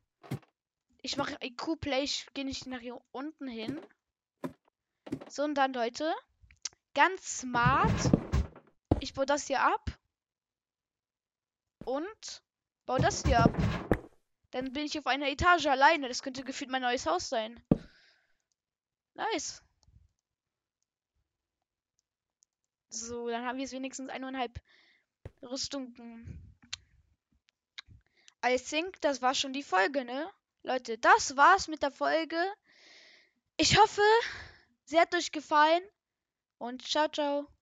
Ich 1.00 1.16
mache 1.16 1.38
IQ-Play. 1.42 2.02
Ich 2.02 2.26
gehe 2.34 2.44
nicht 2.44 2.66
nach 2.66 2.80
hier 2.80 3.00
unten 3.12 3.48
hin. 3.48 3.80
So, 5.28 5.44
und 5.44 5.54
dann, 5.54 5.72
Leute. 5.72 6.12
Ganz 6.92 7.38
smart. 7.38 8.10
Ich 8.98 9.14
baue 9.14 9.24
das 9.24 9.46
hier 9.46 9.62
ab. 9.62 9.99
Und 11.84 12.42
baue 12.86 13.00
das 13.00 13.24
hier 13.24 13.40
ab. 13.40 13.52
Dann 14.50 14.72
bin 14.72 14.84
ich 14.84 14.98
auf 14.98 15.06
einer 15.06 15.28
Etage 15.28 15.66
alleine. 15.66 16.08
Das 16.08 16.22
könnte 16.22 16.44
gefühlt 16.44 16.70
mein 16.70 16.82
neues 16.82 17.06
Haus 17.06 17.28
sein. 17.28 17.62
Nice. 19.14 19.62
So, 22.88 23.28
dann 23.28 23.44
haben 23.44 23.56
wir 23.56 23.62
jetzt 23.62 23.72
wenigstens 23.72 24.10
eineinhalb 24.10 24.60
Rüstungen. 25.42 26.42
I 28.44 28.56
think, 28.56 29.00
das 29.00 29.20
war 29.22 29.34
schon 29.34 29.52
die 29.52 29.62
Folge, 29.62 30.04
ne? 30.04 30.30
Leute, 30.62 30.98
das 30.98 31.36
war's 31.36 31.68
mit 31.68 31.82
der 31.82 31.90
Folge. 31.90 32.42
Ich 33.56 33.78
hoffe, 33.78 34.02
sie 34.84 34.98
hat 34.98 35.14
euch 35.14 35.32
gefallen. 35.32 35.82
Und 36.58 36.82
ciao, 36.86 37.08
ciao. 37.08 37.46